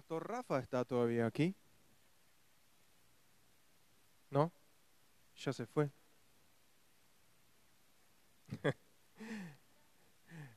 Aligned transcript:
pastor 0.00 0.26
Rafa 0.26 0.58
está 0.60 0.82
todavía 0.82 1.26
aquí. 1.26 1.54
¿No? 4.30 4.50
Ya 5.36 5.52
se 5.52 5.66
fue. 5.66 5.90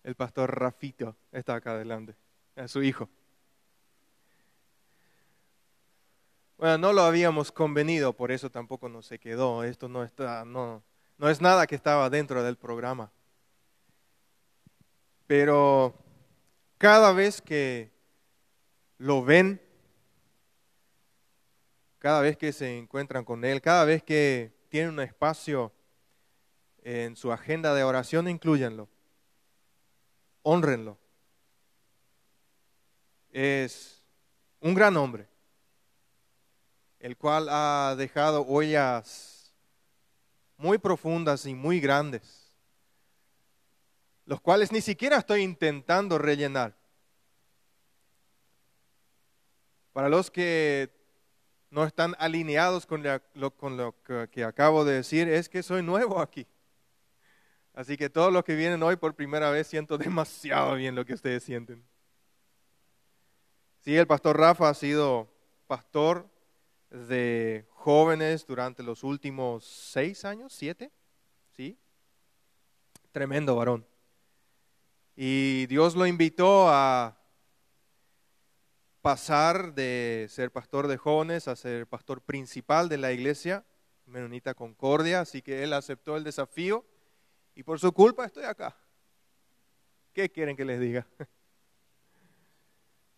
El 0.03 0.15
pastor 0.15 0.57
Rafito 0.57 1.17
está 1.33 1.55
acá 1.55 1.71
adelante, 1.71 2.15
es 2.55 2.71
su 2.71 2.81
hijo. 2.83 3.09
Bueno, 6.57 6.77
no 6.77 6.93
lo 6.93 7.01
habíamos 7.01 7.51
convenido, 7.51 8.13
por 8.13 8.31
eso 8.31 8.49
tampoco 8.49 8.87
no 8.87 9.01
se 9.01 9.19
quedó. 9.19 9.65
Esto 9.65 9.89
no 9.89 10.05
está, 10.05 10.45
no, 10.45 10.83
no 11.17 11.29
es 11.29 11.41
nada 11.41 11.67
que 11.67 11.75
estaba 11.75 12.09
dentro 12.09 12.43
del 12.43 12.55
programa. 12.55 13.11
Pero 15.27 15.93
cada 16.77 17.11
vez 17.11 17.41
que 17.41 17.92
lo 19.03 19.21
ven, 19.21 19.61
cada 21.99 22.21
vez 22.21 22.37
que 22.37 22.53
se 22.53 22.77
encuentran 22.77 23.25
con 23.25 23.43
Él, 23.43 23.61
cada 23.61 23.83
vez 23.83 24.01
que 24.01 24.53
tienen 24.69 24.91
un 24.91 25.01
espacio 25.01 25.73
en 26.83 27.17
su 27.17 27.29
agenda 27.33 27.75
de 27.75 27.83
oración, 27.83 28.29
incluyanlo, 28.29 28.87
honrenlo. 30.41 30.97
Es 33.29 34.01
un 34.61 34.73
gran 34.73 34.95
hombre, 34.95 35.27
el 36.99 37.17
cual 37.17 37.49
ha 37.49 37.95
dejado 37.97 38.43
huellas 38.43 39.53
muy 40.55 40.77
profundas 40.77 41.45
y 41.45 41.53
muy 41.53 41.81
grandes, 41.81 42.53
los 44.23 44.39
cuales 44.39 44.71
ni 44.71 44.79
siquiera 44.79 45.17
estoy 45.17 45.41
intentando 45.41 46.17
rellenar. 46.17 46.82
Para 49.93 50.09
los 50.09 50.29
que 50.31 50.89
no 51.69 51.85
están 51.85 52.15
alineados 52.19 52.85
con 52.85 53.03
lo, 53.03 54.03
que, 54.03 54.27
que 54.31 54.43
acabo 54.43 54.83
de 54.85 54.95
decir, 54.95 55.29
es 55.29 55.49
que 55.49 55.63
soy 55.63 55.81
nuevo 55.81 56.19
aquí. 56.19 56.45
Así 57.73 57.97
que 57.97 58.09
todos 58.09 58.31
los 58.31 58.43
que 58.43 58.55
vienen 58.55 58.83
hoy 58.83 58.95
por 58.95 59.15
primera 59.15 59.49
vez 59.49 59.67
siento 59.67 59.97
demasiado 59.97 60.75
bien 60.75 60.95
lo 60.95 61.05
que 61.05 61.13
ustedes 61.13 61.43
sienten. 61.43 61.83
Sí, 63.81 63.95
el 63.95 64.07
pastor 64.07 64.37
Rafa 64.37 64.69
ha 64.69 64.73
sido 64.73 65.27
pastor 65.67 66.29
de 66.89 67.65
jóvenes 67.71 68.45
durante 68.45 68.83
los 68.83 69.03
últimos 69.03 69.65
seis 69.65 70.25
años, 70.25 70.53
siete, 70.53 70.91
¿sí? 71.55 71.77
Tremendo 73.11 73.55
varón. 73.55 73.85
Y 75.15 75.65
Dios 75.65 75.95
lo 75.95 76.05
invitó 76.05 76.69
a 76.69 77.17
pasar 79.03 79.75
de 79.75 80.27
ser 80.29 80.49
pastor 80.49 80.87
de 80.87 80.95
jóvenes 80.95 81.49
a 81.49 81.57
ser 81.57 81.87
pastor 81.87 82.21
principal 82.21 82.87
de 82.87 82.97
la 82.97 83.11
iglesia 83.11 83.65
Menonita 84.05 84.53
Concordia, 84.53 85.19
así 85.19 85.41
que 85.41 85.61
él 85.61 85.73
aceptó 85.73 86.15
el 86.15 86.23
desafío 86.23 86.85
y 87.53 87.63
por 87.63 87.81
su 87.81 87.91
culpa 87.91 88.25
estoy 88.25 88.45
acá. 88.45 88.77
¿Qué 90.13 90.31
quieren 90.31 90.55
que 90.55 90.65
les 90.65 90.79
diga? 90.79 91.05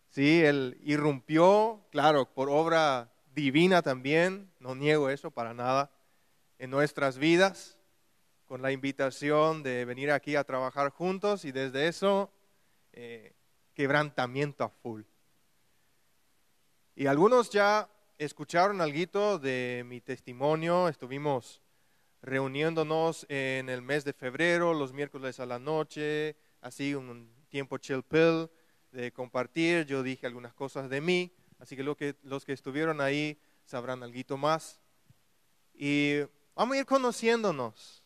Sí, 0.10 0.42
él 0.46 0.78
irrumpió, 0.82 1.86
claro, 1.92 2.34
por 2.34 2.50
obra 2.50 3.12
divina 3.34 3.82
también, 3.82 4.50
no 4.60 4.74
niego 4.74 5.10
eso 5.10 5.30
para 5.30 5.54
nada, 5.54 5.92
en 6.58 6.70
nuestras 6.70 7.18
vidas, 7.18 7.78
con 8.46 8.62
la 8.62 8.72
invitación 8.72 9.62
de 9.62 9.84
venir 9.84 10.12
aquí 10.12 10.38
a 10.38 10.46
trabajar 10.46 10.90
juntos 10.90 11.44
y 11.44 11.52
desde 11.52 11.90
eso, 11.90 12.32
eh, 12.94 13.36
quebrantamiento 13.74 14.64
a 14.64 14.70
full. 14.70 15.02
Y 16.98 17.08
algunos 17.08 17.50
ya 17.50 17.90
escucharon 18.18 18.80
algo 18.80 19.38
de 19.38 19.84
mi 19.86 20.00
testimonio, 20.00 20.88
estuvimos 20.88 21.62
reuniéndonos 22.22 23.26
en 23.28 23.68
el 23.68 23.82
mes 23.82 24.06
de 24.06 24.14
febrero, 24.14 24.74
los 24.74 24.94
miércoles 24.94 25.42
a 25.42 25.46
la 25.46 25.60
noche, 25.60 26.38
así 26.62 26.96
un 26.96 27.30
tiempo 27.50 27.78
chill 27.80 28.02
pill 28.02 28.50
de 28.94 29.12
compartir. 29.12 29.86
Yo 29.86 30.04
dije 30.04 30.26
algunas 30.26 30.54
cosas 30.54 30.90
de 30.90 31.02
mí, 31.02 31.34
así 31.60 31.76
que, 31.76 31.84
lo 31.84 31.98
que 31.98 32.16
los 32.24 32.46
que 32.46 32.54
estuvieron 32.54 33.02
ahí 33.02 33.38
sabrán 33.66 34.02
algo 34.02 34.38
más. 34.38 34.80
Y 35.74 36.20
vamos 36.56 36.78
a 36.78 36.80
ir 36.80 36.86
conociéndonos. 36.86 38.06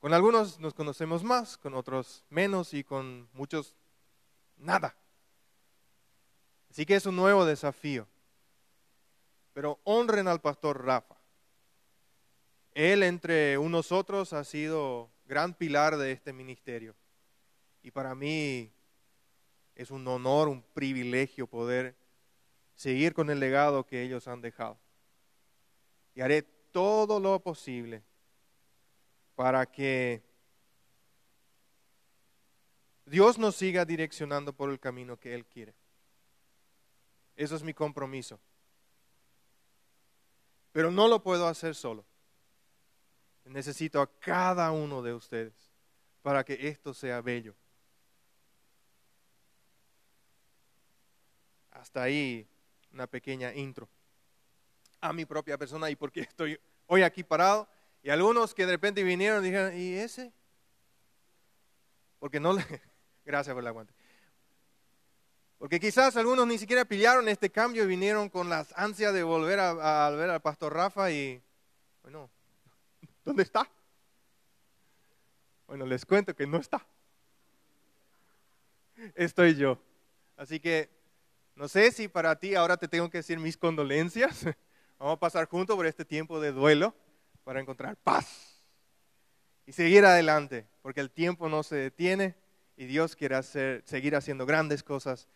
Con 0.00 0.12
algunos 0.12 0.60
nos 0.60 0.74
conocemos 0.74 1.24
más, 1.24 1.56
con 1.56 1.72
otros 1.72 2.26
menos 2.28 2.74
y 2.74 2.84
con 2.84 3.26
muchos 3.32 3.74
nada. 4.58 4.94
Así 6.74 6.86
que 6.86 6.96
es 6.96 7.06
un 7.06 7.14
nuevo 7.14 7.46
desafío. 7.46 8.08
Pero 9.52 9.78
honren 9.84 10.26
al 10.26 10.40
pastor 10.40 10.84
Rafa. 10.84 11.14
Él 12.72 13.04
entre 13.04 13.56
unos 13.58 13.92
otros 13.92 14.32
ha 14.32 14.42
sido 14.42 15.08
gran 15.24 15.54
pilar 15.54 15.96
de 15.96 16.10
este 16.10 16.32
ministerio. 16.32 16.96
Y 17.80 17.92
para 17.92 18.16
mí 18.16 18.72
es 19.76 19.92
un 19.92 20.04
honor, 20.08 20.48
un 20.48 20.62
privilegio 20.74 21.46
poder 21.46 21.94
seguir 22.74 23.14
con 23.14 23.30
el 23.30 23.38
legado 23.38 23.86
que 23.86 24.02
ellos 24.02 24.26
han 24.26 24.40
dejado. 24.40 24.76
Y 26.12 26.22
haré 26.22 26.42
todo 26.72 27.20
lo 27.20 27.38
posible 27.38 28.02
para 29.36 29.64
que 29.64 30.24
Dios 33.06 33.38
nos 33.38 33.54
siga 33.54 33.84
direccionando 33.84 34.52
por 34.52 34.70
el 34.70 34.80
camino 34.80 35.16
que 35.16 35.34
Él 35.34 35.46
quiere. 35.46 35.72
Eso 37.36 37.56
es 37.56 37.62
mi 37.62 37.74
compromiso. 37.74 38.38
Pero 40.72 40.90
no 40.90 41.08
lo 41.08 41.22
puedo 41.22 41.46
hacer 41.46 41.74
solo. 41.74 42.04
Necesito 43.44 44.00
a 44.00 44.10
cada 44.18 44.70
uno 44.72 45.02
de 45.02 45.12
ustedes 45.12 45.54
para 46.22 46.44
que 46.44 46.68
esto 46.68 46.94
sea 46.94 47.20
bello. 47.20 47.54
Hasta 51.70 52.02
ahí 52.02 52.48
una 52.92 53.06
pequeña 53.06 53.52
intro 53.52 53.88
a 55.00 55.12
mi 55.12 55.26
propia 55.26 55.58
persona 55.58 55.90
y 55.90 55.96
porque 55.96 56.20
estoy 56.20 56.58
hoy 56.86 57.02
aquí 57.02 57.22
parado. 57.22 57.68
Y 58.02 58.10
algunos 58.10 58.54
que 58.54 58.64
de 58.64 58.72
repente 58.72 59.02
vinieron 59.02 59.42
dijeron, 59.42 59.76
¿y 59.78 59.94
ese? 59.94 60.32
Porque 62.18 62.40
no 62.40 62.54
le... 62.54 62.64
Gracias 63.24 63.52
por 63.54 63.62
el 63.62 63.66
aguante. 63.66 63.94
Porque 65.64 65.80
quizás 65.80 66.14
algunos 66.18 66.46
ni 66.46 66.58
siquiera 66.58 66.84
pillaron 66.84 67.26
este 67.26 67.48
cambio 67.48 67.84
y 67.84 67.86
vinieron 67.86 68.28
con 68.28 68.50
las 68.50 68.70
ansias 68.76 69.14
de 69.14 69.22
volver 69.22 69.58
a, 69.58 70.10
ver 70.10 70.28
al 70.28 70.42
pastor 70.42 70.74
Rafa 70.74 71.10
y, 71.10 71.42
bueno, 72.02 72.28
¿dónde 73.24 73.44
está? 73.44 73.66
Bueno, 75.66 75.86
les 75.86 76.04
cuento 76.04 76.36
que 76.36 76.46
no 76.46 76.58
está. 76.58 76.86
Estoy 79.14 79.54
yo. 79.54 79.78
Así 80.36 80.60
que 80.60 80.90
no 81.54 81.66
sé 81.66 81.92
si 81.92 82.08
para 82.08 82.38
ti 82.38 82.54
ahora 82.54 82.76
te 82.76 82.86
tengo 82.86 83.08
que 83.08 83.16
decir 83.16 83.38
mis 83.38 83.56
condolencias. 83.56 84.44
Vamos 84.98 85.16
a 85.16 85.18
pasar 85.18 85.48
juntos 85.48 85.74
por 85.76 85.86
este 85.86 86.04
tiempo 86.04 86.40
de 86.40 86.52
duelo 86.52 86.94
para 87.42 87.58
encontrar 87.58 87.96
paz 87.96 88.62
y 89.64 89.72
seguir 89.72 90.04
adelante, 90.04 90.66
porque 90.82 91.00
el 91.00 91.10
tiempo 91.10 91.48
no 91.48 91.62
se 91.62 91.76
detiene 91.76 92.34
y 92.76 92.84
Dios 92.84 93.16
quiere 93.16 93.36
hacer, 93.36 93.82
seguir 93.86 94.14
haciendo 94.14 94.44
grandes 94.44 94.82
cosas 94.82 95.26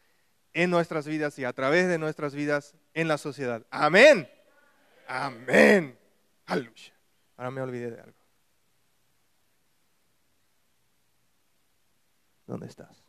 en 0.52 0.70
nuestras 0.70 1.06
vidas 1.06 1.38
y 1.38 1.44
a 1.44 1.52
través 1.52 1.88
de 1.88 1.98
nuestras 1.98 2.34
vidas 2.34 2.74
en 2.94 3.08
la 3.08 3.18
sociedad. 3.18 3.64
Amén. 3.70 4.28
Amén. 5.06 5.98
Aleluya. 6.46 6.92
Ahora 7.36 7.50
me 7.50 7.60
olvidé 7.60 7.90
de 7.90 8.00
algo. 8.00 8.18
¿Dónde 12.46 12.66
estás? 12.66 13.04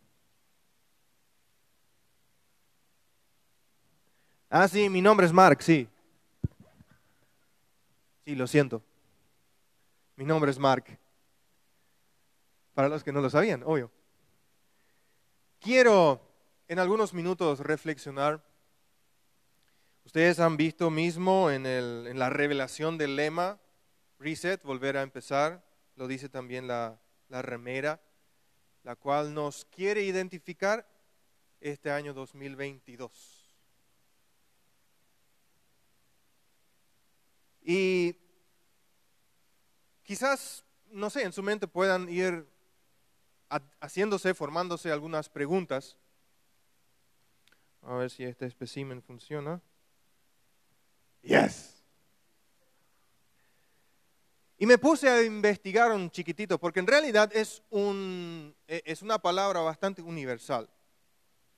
Ah, 4.50 4.68
sí, 4.68 4.90
mi 4.90 5.02
nombre 5.02 5.26
es 5.26 5.34
Mark, 5.34 5.62
sí. 5.62 5.88
Sí, 8.26 8.36
lo 8.36 8.48
siento. 8.48 8.84
Mi 10.16 10.26
nombre 10.26 10.52
es 10.52 10.60
Mark. 10.60 11.00
Para 12.74 12.90
los 12.90 13.04
que 13.04 13.12
no 13.12 13.22
lo 13.22 13.30
sabían, 13.30 13.64
obvio. 13.64 13.92
Quiero 15.60 16.29
en 16.70 16.78
algunos 16.78 17.16
minutos 17.16 17.60
reflexionar. 17.60 18.46
Ustedes 20.06 20.40
han 20.40 20.56
visto 20.56 20.92
mismo 20.92 21.50
en, 21.50 21.64
la 22.18 22.30
revelación 22.30 22.98
del 22.98 23.16
lema, 23.16 23.60
reset, 24.20 24.64
volver 24.64 24.96
a 24.96 25.02
empezar, 25.02 25.66
lo 25.96 26.08
dice 26.08 26.30
también 26.30 26.68
la, 26.68 27.02
la 27.28 27.42
remera, 27.42 28.00
la 28.84 28.96
cual 28.96 29.34
nos 29.34 29.66
quiere 29.66 30.04
identificar 30.04 30.88
este 31.60 31.90
año 31.90 32.14
2022. 32.14 33.58
Y 37.64 38.16
quizás, 40.04 40.64
no 40.92 41.10
sé, 41.10 41.24
en 41.24 41.34
su 41.34 41.42
mente 41.42 41.68
puedan 41.68 42.08
ir 42.10 42.48
haciéndose, 43.80 44.36
formándose 44.36 44.92
algunas 44.92 45.30
preguntas 45.30 45.98
A 47.82 47.96
ver 47.96 48.10
si 48.10 48.24
este 48.24 48.46
espécimen 48.46 49.02
funciona. 49.02 49.62
Yes. 51.22 51.80
Y 54.58 54.66
me 54.66 54.78
puse 54.78 55.10
a 55.10 55.24
investigar 55.24 55.92
un 55.92 56.12
chiquitito, 56.12 56.60
porque 56.60 56.82
en 56.82 56.88
realidad 56.88 57.32
es, 57.34 57.64
un, 57.70 58.54
e, 58.68 58.82
es 58.86 59.02
una 59.02 59.18
palabra 59.18 59.62
bastante 59.62 60.02
universal. 60.02 60.70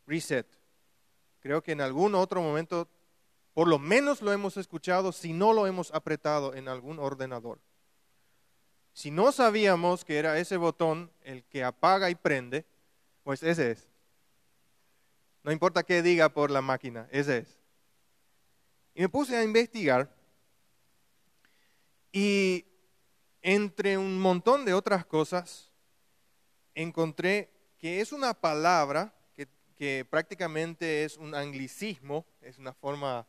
Reset. 0.05 0.47
Creo 1.39 1.63
que 1.63 1.71
en 1.71 1.81
algún 1.81 2.13
otro 2.13 2.41
momento, 2.43 2.87
por 3.53 3.67
lo 3.67 3.79
menos 3.79 4.21
lo 4.21 4.31
hemos 4.31 4.55
escuchado, 4.57 5.11
si 5.11 5.33
no 5.33 5.51
lo 5.51 5.65
hemos 5.65 5.91
apretado 5.93 6.53
en 6.53 6.67
algún 6.67 6.99
ordenador. 6.99 7.59
Si 8.93 9.09
no 9.09 9.31
sabíamos 9.31 10.05
que 10.05 10.19
era 10.19 10.37
ese 10.37 10.57
botón 10.57 11.11
el 11.21 11.43
que 11.45 11.63
apaga 11.63 12.11
y 12.11 12.15
prende, 12.15 12.65
pues 13.23 13.41
ese 13.41 13.71
es. 13.71 13.90
No 15.43 15.51
importa 15.51 15.83
qué 15.83 16.01
diga 16.01 16.29
por 16.29 16.51
la 16.51 16.61
máquina, 16.61 17.07
ese 17.11 17.39
es. 17.39 17.59
Y 18.93 19.01
me 19.01 19.09
puse 19.09 19.35
a 19.35 19.43
investigar 19.43 20.13
y 22.11 22.65
entre 23.41 23.97
un 23.97 24.19
montón 24.19 24.65
de 24.65 24.73
otras 24.73 25.05
cosas 25.05 25.71
encontré 26.75 27.49
que 27.79 28.01
es 28.01 28.11
una 28.11 28.33
palabra 28.33 29.13
que, 29.33 29.47
que 29.75 30.05
prácticamente 30.09 31.03
es 31.03 31.17
un 31.17 31.33
anglicismo, 31.33 32.25
es 32.41 32.57
una 32.57 32.73
forma 32.73 33.25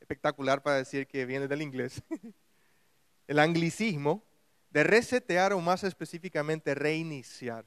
espectacular 0.00 0.62
para 0.62 0.76
decir 0.76 1.06
que 1.06 1.26
viene 1.26 1.48
del 1.48 1.62
inglés. 1.62 2.02
El 3.26 3.38
anglicismo 3.38 4.24
de 4.70 4.84
resetear 4.84 5.52
o 5.52 5.60
más 5.60 5.84
específicamente 5.84 6.74
reiniciar, 6.74 7.64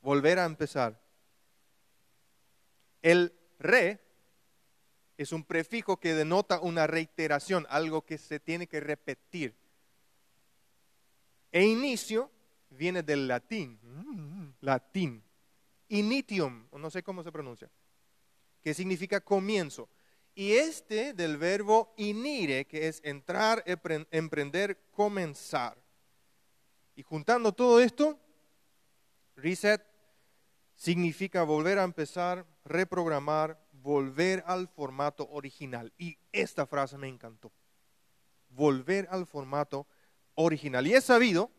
volver 0.00 0.38
a 0.38 0.44
empezar. 0.44 1.01
El 3.02 3.34
re 3.58 4.00
es 5.16 5.32
un 5.32 5.44
prefijo 5.44 5.98
que 5.98 6.14
denota 6.14 6.60
una 6.60 6.86
reiteración, 6.86 7.66
algo 7.68 8.04
que 8.04 8.18
se 8.18 8.40
tiene 8.40 8.66
que 8.66 8.80
repetir. 8.80 9.54
E 11.50 11.64
inicio 11.64 12.30
viene 12.70 13.02
del 13.02 13.28
latín, 13.28 13.78
latín, 14.60 15.22
initium, 15.88 16.66
no 16.72 16.90
sé 16.90 17.02
cómo 17.02 17.22
se 17.22 17.30
pronuncia, 17.30 17.70
que 18.62 18.72
significa 18.72 19.20
comienzo. 19.20 19.88
Y 20.34 20.52
este 20.52 21.12
del 21.12 21.36
verbo 21.36 21.92
inire, 21.98 22.64
que 22.66 22.88
es 22.88 23.02
entrar, 23.04 23.62
emprender, 23.66 24.80
comenzar. 24.90 25.76
Y 26.96 27.02
juntando 27.02 27.52
todo 27.52 27.80
esto, 27.80 28.18
reset 29.36 29.84
significa 30.74 31.42
volver 31.42 31.78
a 31.78 31.84
empezar, 31.84 32.46
reprogramar, 32.64 33.58
volver 33.72 34.42
al 34.46 34.68
formato 34.68 35.28
original. 35.30 35.92
Y 35.98 36.18
esta 36.32 36.66
frase 36.66 36.98
me 36.98 37.08
encantó. 37.08 37.52
Volver 38.50 39.08
al 39.10 39.26
formato 39.26 39.86
original. 40.34 40.86
Y 40.86 40.94
he 40.94 41.00
sabido 41.00 41.50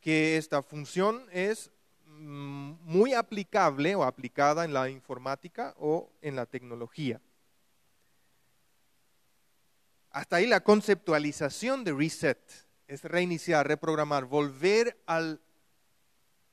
que 0.00 0.36
esta 0.36 0.62
función 0.62 1.26
es 1.30 1.70
mm, 2.06 2.72
muy 2.82 3.14
aplicable 3.14 3.94
o 3.94 4.04
aplicada 4.04 4.64
en 4.64 4.72
la 4.72 4.88
informática 4.88 5.74
o 5.78 6.10
en 6.20 6.36
la 6.36 6.46
tecnología. 6.46 7.20
Hasta 10.10 10.36
ahí 10.36 10.46
la 10.46 10.60
conceptualización 10.60 11.84
de 11.84 11.92
reset 11.92 12.40
es 12.88 13.04
reiniciar, 13.04 13.68
reprogramar, 13.68 14.24
volver 14.24 15.00
al 15.06 15.40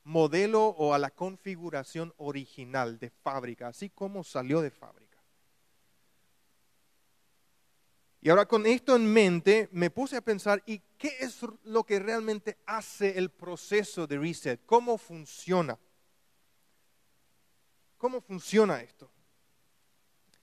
modelo 0.07 0.67
o 0.67 0.93
a 0.93 0.99
la 0.99 1.11
configuración 1.11 2.13
original 2.17 2.97
de 2.97 3.09
fábrica, 3.09 3.67
así 3.67 3.89
como 3.89 4.23
salió 4.23 4.61
de 4.61 4.71
fábrica. 4.71 5.17
Y 8.21 8.29
ahora 8.29 8.47
con 8.47 8.65
esto 8.65 8.95
en 8.95 9.11
mente 9.11 9.69
me 9.71 9.89
puse 9.89 10.15
a 10.17 10.21
pensar, 10.21 10.63
¿y 10.65 10.79
qué 10.97 11.17
es 11.19 11.39
lo 11.63 11.83
que 11.83 11.99
realmente 11.99 12.57
hace 12.65 13.17
el 13.17 13.29
proceso 13.29 14.07
de 14.07 14.17
reset? 14.17 14.65
¿Cómo 14.65 14.97
funciona? 14.97 15.77
¿Cómo 17.97 18.21
funciona 18.21 18.81
esto? 18.81 19.11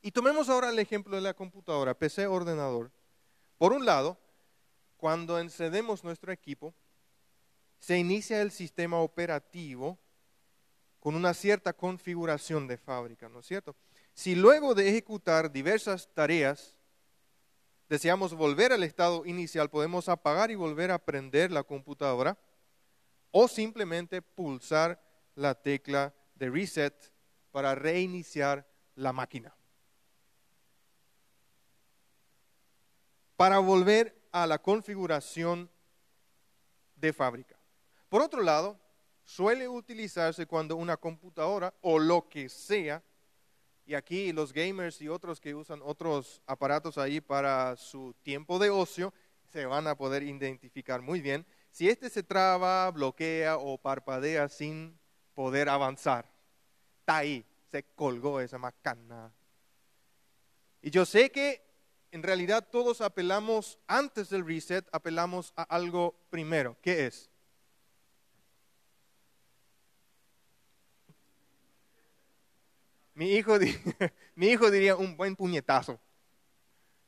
Y 0.02 0.12
tomemos 0.12 0.50
ahora 0.50 0.68
el 0.68 0.78
ejemplo 0.78 1.16
de 1.16 1.22
la 1.22 1.34
computadora, 1.34 1.98
PC 1.98 2.26
ordenador. 2.26 2.92
Por 3.56 3.72
un 3.72 3.86
lado, 3.86 4.18
cuando 4.98 5.38
encendemos 5.38 6.04
nuestro 6.04 6.32
equipo, 6.32 6.74
se 7.84 7.98
inicia 7.98 8.40
el 8.40 8.50
sistema 8.50 9.00
operativo 9.00 9.98
con 11.00 11.14
una 11.14 11.34
cierta 11.34 11.74
configuración 11.74 12.66
de 12.66 12.78
fábrica, 12.78 13.28
¿no 13.28 13.40
es 13.40 13.46
cierto? 13.46 13.76
Si 14.14 14.34
luego 14.34 14.74
de 14.74 14.88
ejecutar 14.88 15.52
diversas 15.52 16.08
tareas 16.14 16.78
deseamos 17.90 18.32
volver 18.32 18.72
al 18.72 18.84
estado 18.84 19.26
inicial, 19.26 19.68
podemos 19.68 20.08
apagar 20.08 20.50
y 20.50 20.54
volver 20.54 20.90
a 20.92 20.98
prender 20.98 21.50
la 21.52 21.62
computadora 21.62 22.38
o 23.30 23.48
simplemente 23.48 24.22
pulsar 24.22 24.98
la 25.34 25.54
tecla 25.54 26.14
de 26.36 26.48
reset 26.48 27.12
para 27.50 27.74
reiniciar 27.74 28.66
la 28.94 29.12
máquina. 29.12 29.54
Para 33.36 33.58
volver 33.58 34.26
a 34.32 34.46
la 34.46 34.62
configuración 34.62 35.70
de 36.96 37.12
fábrica. 37.12 37.58
Por 38.14 38.22
otro 38.22 38.42
lado, 38.42 38.78
suele 39.24 39.66
utilizarse 39.66 40.46
cuando 40.46 40.76
una 40.76 40.96
computadora 40.96 41.74
o 41.80 41.98
lo 41.98 42.28
que 42.28 42.48
sea, 42.48 43.02
y 43.86 43.94
aquí 43.94 44.32
los 44.32 44.52
gamers 44.52 45.00
y 45.00 45.08
otros 45.08 45.40
que 45.40 45.52
usan 45.52 45.80
otros 45.82 46.40
aparatos 46.46 46.96
ahí 46.96 47.20
para 47.20 47.74
su 47.74 48.14
tiempo 48.22 48.60
de 48.60 48.70
ocio, 48.70 49.12
se 49.52 49.66
van 49.66 49.88
a 49.88 49.96
poder 49.96 50.22
identificar 50.22 51.02
muy 51.02 51.20
bien 51.20 51.44
si 51.72 51.88
este 51.88 52.08
se 52.08 52.22
traba, 52.22 52.88
bloquea 52.92 53.56
o 53.56 53.78
parpadea 53.78 54.48
sin 54.48 54.96
poder 55.34 55.68
avanzar. 55.68 56.30
Está 57.00 57.16
ahí, 57.16 57.44
se 57.72 57.82
colgó 57.96 58.40
esa 58.40 58.58
macana. 58.58 59.34
Y 60.82 60.90
yo 60.90 61.04
sé 61.04 61.32
que 61.32 61.66
en 62.12 62.22
realidad 62.22 62.68
todos 62.70 63.00
apelamos, 63.00 63.80
antes 63.88 64.30
del 64.30 64.46
reset, 64.46 64.88
apelamos 64.92 65.52
a 65.56 65.64
algo 65.64 66.14
primero. 66.30 66.76
¿Qué 66.80 67.06
es? 67.06 67.33
Mi 73.14 73.32
hijo, 73.32 73.58
mi 74.34 74.48
hijo 74.48 74.70
diría 74.70 74.96
un 74.96 75.16
buen 75.16 75.36
puñetazo. 75.36 75.98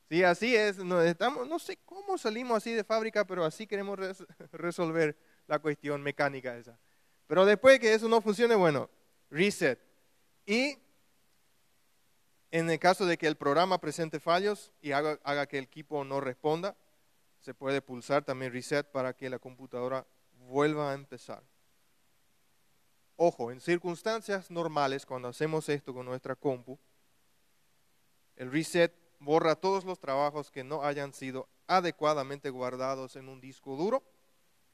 Sí, 0.09 0.23
así 0.23 0.55
es. 0.55 0.77
No, 0.77 1.01
estamos, 1.01 1.47
no 1.47 1.59
sé 1.59 1.77
cómo 1.85 2.17
salimos 2.17 2.57
así 2.57 2.71
de 2.71 2.83
fábrica, 2.83 3.25
pero 3.25 3.43
así 3.43 3.67
queremos 3.67 3.99
resolver 4.51 5.17
la 5.47 5.59
cuestión 5.59 6.01
mecánica 6.01 6.57
esa. 6.57 6.79
Pero 7.27 7.45
después 7.45 7.79
que 7.79 7.93
eso 7.93 8.07
no 8.07 8.21
funcione, 8.21 8.55
bueno, 8.55 8.89
reset. 9.29 9.79
Y 10.45 10.77
en 12.51 12.69
el 12.69 12.79
caso 12.79 13.05
de 13.05 13.17
que 13.17 13.27
el 13.27 13.35
programa 13.35 13.79
presente 13.79 14.21
fallos 14.21 14.71
y 14.81 14.93
haga, 14.93 15.45
que 15.47 15.57
el 15.57 15.65
equipo 15.65 16.05
no 16.05 16.21
responda, 16.21 16.77
se 17.41 17.53
puede 17.53 17.81
pulsar 17.81 18.23
también 18.23 18.53
reset 18.53 18.89
para 18.89 19.13
que 19.13 19.29
la 19.29 19.39
computadora 19.39 20.07
vuelva 20.31 20.91
a 20.91 20.93
empezar. 20.93 21.43
Ojo, 23.19 23.51
en 23.51 23.59
circunstancias 23.59 24.51
normales, 24.51 25.03
cuando 25.03 25.27
hacemos 25.27 25.67
esto 25.69 25.91
con 25.91 26.05
nuestra 26.05 26.35
compu, 26.35 26.77
el 28.35 28.51
reset 28.51 28.93
borra 29.19 29.55
todos 29.55 29.85
los 29.85 29.99
trabajos 29.99 30.51
que 30.51 30.63
no 30.63 30.83
hayan 30.83 31.11
sido 31.13 31.49
adecuadamente 31.65 32.51
guardados 32.51 33.15
en 33.15 33.27
un 33.27 33.41
disco 33.41 33.75
duro 33.75 34.03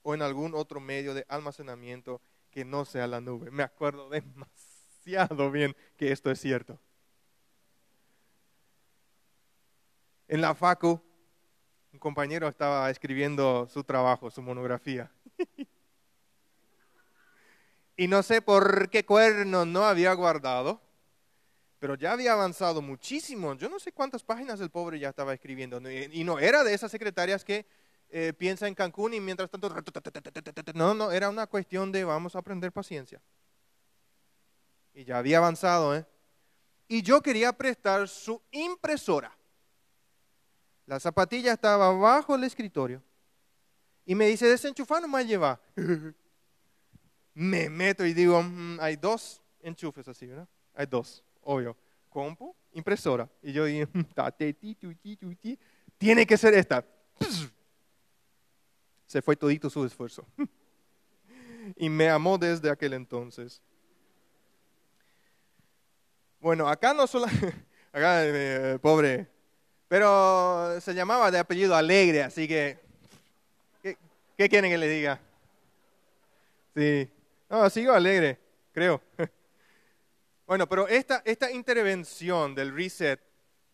o 0.02 0.14
en 0.14 0.22
algún 0.22 0.54
otro 0.56 0.82
medio 0.82 1.14
de 1.14 1.26
almacenamiento 1.30 2.22
que 2.52 2.66
no 2.66 2.84
sea 2.84 3.08
la 3.08 3.22
nube. 3.22 3.50
Me 3.50 3.64
acuerdo 3.64 4.10
demasiado 5.06 5.50
bien 5.50 5.74
que 5.96 6.12
esto 6.12 6.30
es 6.30 6.42
cierto. 6.42 6.78
En 10.28 10.42
la 10.42 10.54
FACU, 10.54 11.02
un 11.94 12.00
compañero 12.00 12.50
estaba 12.50 12.90
escribiendo 12.90 13.70
su 13.70 13.86
trabajo, 13.86 14.30
su 14.30 14.42
monografía. 14.42 15.10
y 17.96 18.08
no 18.08 18.24
sé 18.24 18.42
por 18.42 18.90
qué 18.90 19.06
cuerno 19.06 19.66
no 19.66 19.86
había 19.86 20.14
guardado, 20.14 20.82
pero 21.80 21.96
ya 21.96 22.14
había 22.14 22.34
avanzado 22.34 22.82
muchísimo. 22.82 23.54
Yo 23.56 23.70
no 23.70 23.80
sé 23.80 23.92
cuántas 23.92 24.24
páginas 24.24 24.60
el 24.62 24.70
pobre 24.70 25.00
ya 25.00 25.10
estaba 25.10 25.34
escribiendo. 25.34 25.82
Y 25.92 26.24
no 26.24 26.40
era 26.40 26.64
de 26.64 26.74
esas 26.74 26.90
secretarias 26.90 27.44
que 27.44 27.66
eh, 28.10 28.32
piensa 28.32 28.68
en 28.68 28.76
Cancún 28.76 29.14
y 29.14 29.20
mientras 29.20 29.50
tanto... 29.50 29.70
No, 30.74 30.94
no, 30.94 31.12
era 31.12 31.30
una 31.30 31.46
cuestión 31.46 31.92
de 31.92 32.04
vamos 32.04 32.36
a 32.36 32.40
aprender 32.40 32.72
paciencia. 32.72 33.22
Y 34.94 35.04
ya 35.04 35.18
había 35.18 35.40
avanzado, 35.40 35.96
¿eh? 35.96 36.06
Y 36.88 37.02
yo 37.02 37.22
quería 37.22 37.52
prestar 37.54 38.08
su 38.08 38.42
impresora. 38.52 39.36
La 40.86 41.00
zapatilla 41.00 41.54
estaba 41.54 41.92
bajo 41.92 42.36
el 42.36 42.44
escritorio. 42.44 43.02
Y 44.06 44.16
me 44.16 44.28
dice, 44.28 44.48
desenchufar 44.48 45.02
nomás 45.02 45.26
lleva. 45.26 45.60
me 47.34 47.70
meto 47.70 48.06
y 48.06 48.14
digo, 48.14 48.42
mm, 48.42 48.80
hay 48.80 48.96
dos 48.96 49.42
enchufes 49.62 50.08
así, 50.08 50.28
¿verdad? 50.28 50.48
Hay 50.76 50.86
dos, 50.86 51.24
obvio. 51.42 51.76
compu, 52.10 52.56
impresora. 52.74 53.28
Y 53.42 53.54
yo 53.54 53.66
dije, 53.66 53.88
tiene 55.98 56.26
que 56.26 56.38
ser 56.38 56.54
esta. 56.54 56.86
Se 59.08 59.22
fue 59.22 59.36
todito 59.36 59.70
su 59.70 59.86
esfuerzo. 59.86 60.26
Y 61.78 61.88
me 61.88 62.10
amó 62.10 62.38
desde 62.38 62.70
aquel 62.70 62.92
entonces. 62.92 63.62
Bueno, 66.42 66.68
acá 66.68 66.94
no 66.94 67.08
solo, 67.08 67.26
acá 67.94 68.26
eh, 68.26 68.78
pobre, 68.82 69.30
pero 69.88 70.78
se 70.82 70.94
llamaba 70.94 71.32
de 71.32 71.40
apellido 71.40 71.74
Alegre, 71.74 72.22
así 72.24 72.50
que, 72.50 72.80
¿qué, 73.82 73.98
qué 74.38 74.50
quieren 74.50 74.70
que 74.70 74.78
le 74.78 74.90
diga? 74.90 75.22
Sí, 76.76 77.10
no, 77.54 77.70
sigo 77.70 77.94
alegre, 77.94 78.40
creo. 78.72 79.02
Bueno, 80.46 80.68
pero 80.68 80.90
esta, 80.90 81.24
intervención 81.52 82.54
del 82.54 82.76
reset, 82.76 83.18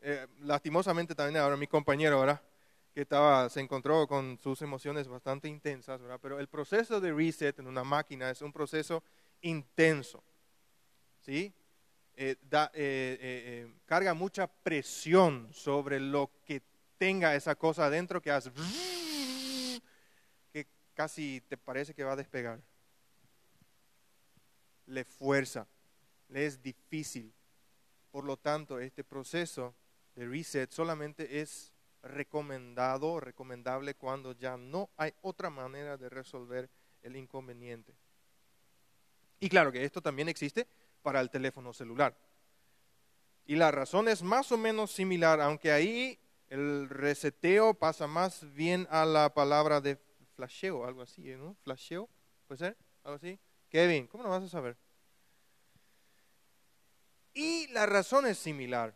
eh, 0.01 0.27
lastimosamente 0.41 1.15
también 1.15 1.41
ahora 1.41 1.57
mi 1.57 1.65
compañero, 1.65 2.19
¿verdad? 2.19 2.39
Que 2.93 3.01
estaba, 3.01 3.49
se 3.49 3.59
encontró 3.59 4.07
con 4.07 4.37
sus 4.37 4.61
emociones 4.61 5.07
bastante 5.07 5.47
intensas. 5.47 5.99
Pero 6.21 6.39
el 6.39 6.47
proceso 6.47 7.01
de 7.01 7.11
reset 7.11 7.57
en 7.57 7.65
una 7.65 7.83
máquina 7.83 8.29
es 8.29 8.43
un 8.43 8.53
proceso 8.53 9.03
intenso, 9.41 10.23
¿sí? 11.21 11.51
Eh, 12.15 12.35
eh, 12.53 13.73
carga 13.87 14.13
mucha 14.13 14.45
presión 14.45 15.49
sobre 15.51 15.99
lo 15.99 16.29
que 16.45 16.61
tenga 16.99 17.33
esa 17.33 17.55
cosa 17.55 17.87
adentro 17.87 18.21
que 18.21 18.29
hace 18.29 18.51
que 20.53 20.67
casi 20.93 21.41
te 21.49 21.57
parece 21.57 21.95
que 21.95 22.03
va 22.03 22.13
a 22.13 22.15
despegar. 22.15 22.61
Le 24.89 25.03
fuerza 25.03 25.67
le 26.29 26.45
es 26.45 26.61
difícil. 26.61 27.33
Por 28.11 28.23
lo 28.23 28.37
tanto, 28.37 28.79
este 28.79 29.03
proceso 29.03 29.75
de 30.15 30.27
reset 30.27 30.71
solamente 30.71 31.41
es 31.41 31.73
recomendado, 32.01 33.19
recomendable 33.19 33.95
cuando 33.95 34.31
ya 34.31 34.57
no 34.57 34.89
hay 34.95 35.13
otra 35.21 35.49
manera 35.49 35.97
de 35.97 36.09
resolver 36.09 36.69
el 37.01 37.15
inconveniente. 37.15 37.93
Y 39.39 39.49
claro 39.49 39.71
que 39.71 39.83
esto 39.83 40.01
también 40.01 40.29
existe 40.29 40.67
para 41.01 41.19
el 41.19 41.29
teléfono 41.29 41.73
celular. 41.73 42.15
Y 43.45 43.55
la 43.55 43.71
razón 43.71 44.07
es 44.07 44.21
más 44.21 44.51
o 44.51 44.57
menos 44.57 44.91
similar, 44.91 45.41
aunque 45.41 45.71
ahí 45.71 46.19
el 46.47 46.89
reseteo 46.89 47.73
pasa 47.73 48.07
más 48.07 48.51
bien 48.53 48.87
a 48.89 49.05
la 49.05 49.33
palabra 49.33 49.81
de 49.81 49.97
flasheo, 50.35 50.85
algo 50.85 51.01
así, 51.01 51.21
¿no? 51.35 51.55
Flasheo, 51.63 52.09
¿puede 52.47 52.59
ser? 52.59 52.77
¿Algo 53.03 53.15
así? 53.15 53.39
Kevin, 53.69 54.07
¿cómo 54.07 54.23
lo 54.23 54.29
vas 54.29 54.43
a 54.43 54.49
saber? 54.49 54.77
Y 57.33 57.67
la 57.67 57.85
razón 57.85 58.25
es 58.25 58.37
similar. 58.37 58.95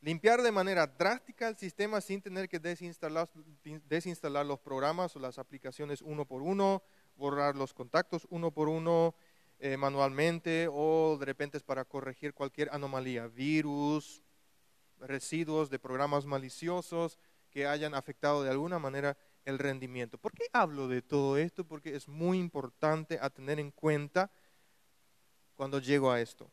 Limpiar 0.00 0.42
de 0.42 0.52
manera 0.52 0.86
drástica 0.86 1.48
el 1.48 1.56
sistema 1.56 2.00
sin 2.00 2.20
tener 2.20 2.48
que 2.48 2.58
desinstalar, 2.58 3.26
los 4.44 4.60
programas 4.60 5.16
o 5.16 5.18
las 5.18 5.38
aplicaciones 5.38 6.02
uno 6.02 6.26
por 6.26 6.42
uno, 6.42 6.82
borrar 7.16 7.56
los 7.56 7.72
contactos 7.72 8.26
uno 8.28 8.50
por 8.50 8.68
uno 8.68 9.14
eh, 9.58 9.76
manualmente 9.76 10.68
o 10.70 11.16
de 11.18 11.24
repente 11.24 11.58
para 11.60 11.84
corregir 11.84 12.34
cualquier 12.34 12.68
anomalía, 12.70 13.28
virus, 13.28 14.22
residuos 14.98 15.70
de 15.70 15.78
programas 15.78 16.26
maliciosos 16.26 17.18
que 17.50 17.66
hayan 17.66 17.94
afectado 17.94 18.42
de 18.42 18.50
alguna 18.50 18.78
manera 18.78 19.16
el 19.44 19.58
rendimiento. 19.58 20.18
¿Por 20.18 20.32
qué 20.32 20.46
hablo 20.52 20.88
de 20.88 21.02
todo 21.02 21.36
esto? 21.36 21.64
Porque 21.64 21.94
es 21.94 22.08
muy 22.08 22.38
importante 22.38 23.18
a 23.20 23.30
tener 23.30 23.60
en 23.60 23.70
cuenta 23.70 24.30
cuando 25.54 25.78
llego 25.78 26.10
a 26.10 26.20
esto. 26.20 26.50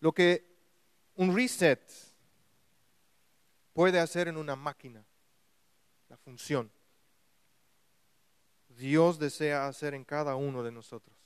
Lo 0.00 0.12
que 0.12 0.44
un 1.16 1.34
reset 1.34 1.80
puede 3.72 3.98
hacer 3.98 4.28
en 4.28 4.36
una 4.36 4.56
máquina, 4.56 5.04
la 6.08 6.16
función, 6.16 6.70
Dios 8.68 9.18
desea 9.18 9.66
hacer 9.66 9.94
en 9.94 10.04
cada 10.04 10.36
uno 10.36 10.62
de 10.62 10.70
nosotros. 10.70 11.16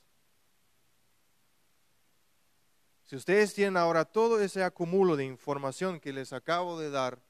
Si 3.05 3.17
ustedes 3.17 3.53
tienen 3.53 3.77
ahora 3.77 4.07
todo 4.07 4.41
ese 4.41 4.65
acumulo 4.65 5.17
de 5.17 5.27
información 5.27 6.01
que 6.01 6.15
les 6.15 6.33
acabo 6.33 6.81
de 6.81 6.89
dar 6.89 7.23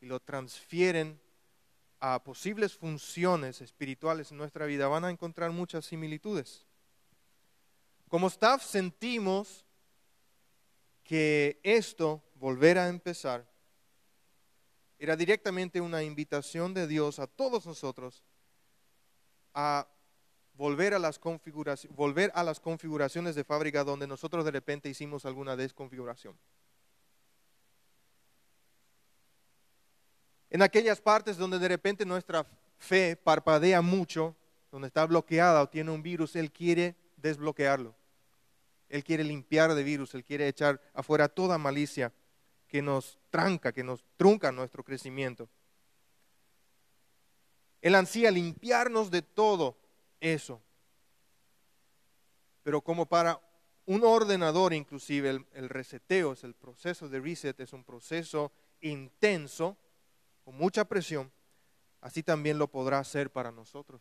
y 0.00 0.06
lo 0.06 0.20
transfieren 0.20 1.20
a 2.00 2.22
posibles 2.22 2.76
funciones 2.76 3.60
espirituales 3.60 4.30
en 4.30 4.38
nuestra 4.38 4.66
vida, 4.66 4.86
van 4.88 5.04
a 5.04 5.10
encontrar 5.10 5.50
muchas 5.50 5.84
similitudes. 5.86 6.66
Como 8.08 8.28
staff 8.28 8.64
sentimos 8.64 9.66
que 11.02 11.60
esto, 11.62 12.22
volver 12.34 12.78
a 12.78 12.88
empezar, 12.88 13.46
era 14.98 15.16
directamente 15.16 15.80
una 15.80 16.02
invitación 16.02 16.74
de 16.74 16.86
Dios 16.86 17.18
a 17.18 17.26
todos 17.26 17.66
nosotros 17.66 18.24
a 19.54 19.88
volver 20.54 20.92
a 20.92 20.98
las, 20.98 21.18
configuraciones, 21.18 21.96
volver 21.96 22.32
a 22.34 22.42
las 22.42 22.60
configuraciones 22.60 23.34
de 23.34 23.44
fábrica 23.44 23.84
donde 23.84 24.06
nosotros 24.06 24.44
de 24.44 24.50
repente 24.50 24.88
hicimos 24.88 25.24
alguna 25.24 25.56
desconfiguración. 25.56 26.36
En 30.50 30.62
aquellas 30.62 31.00
partes 31.00 31.36
donde 31.36 31.58
de 31.58 31.68
repente 31.68 32.06
nuestra 32.06 32.46
fe 32.78 33.16
parpadea 33.16 33.82
mucho, 33.82 34.34
donde 34.70 34.88
está 34.88 35.04
bloqueada 35.06 35.62
o 35.62 35.68
tiene 35.68 35.90
un 35.90 36.02
virus, 36.02 36.36
Él 36.36 36.50
quiere 36.50 36.96
desbloquearlo. 37.16 37.94
Él 38.88 39.04
quiere 39.04 39.24
limpiar 39.24 39.74
de 39.74 39.82
virus, 39.82 40.14
Él 40.14 40.24
quiere 40.24 40.48
echar 40.48 40.80
afuera 40.94 41.28
toda 41.28 41.58
malicia 41.58 42.12
que 42.66 42.82
nos 42.82 43.18
tranca, 43.30 43.72
que 43.72 43.84
nos 43.84 44.04
trunca 44.16 44.52
nuestro 44.52 44.82
crecimiento. 44.82 45.48
Él 47.80 47.94
ansía 47.94 48.30
limpiarnos 48.30 49.10
de 49.10 49.22
todo 49.22 49.76
eso. 50.20 50.60
Pero 52.62 52.80
como 52.82 53.06
para 53.06 53.40
un 53.86 54.04
ordenador 54.04 54.74
inclusive 54.74 55.30
el, 55.30 55.46
el, 55.52 55.68
reseteo, 55.68 56.32
es 56.32 56.44
el 56.44 56.54
proceso 56.54 57.08
de 57.08 57.20
reset, 57.20 57.58
es 57.60 57.72
un 57.72 57.84
proceso 57.84 58.52
intenso, 58.80 59.76
con 60.48 60.56
mucha 60.56 60.86
presión, 60.86 61.30
así 62.00 62.22
también 62.22 62.56
lo 62.56 62.68
podrá 62.68 63.00
hacer 63.00 63.30
para 63.30 63.52
nosotros. 63.52 64.00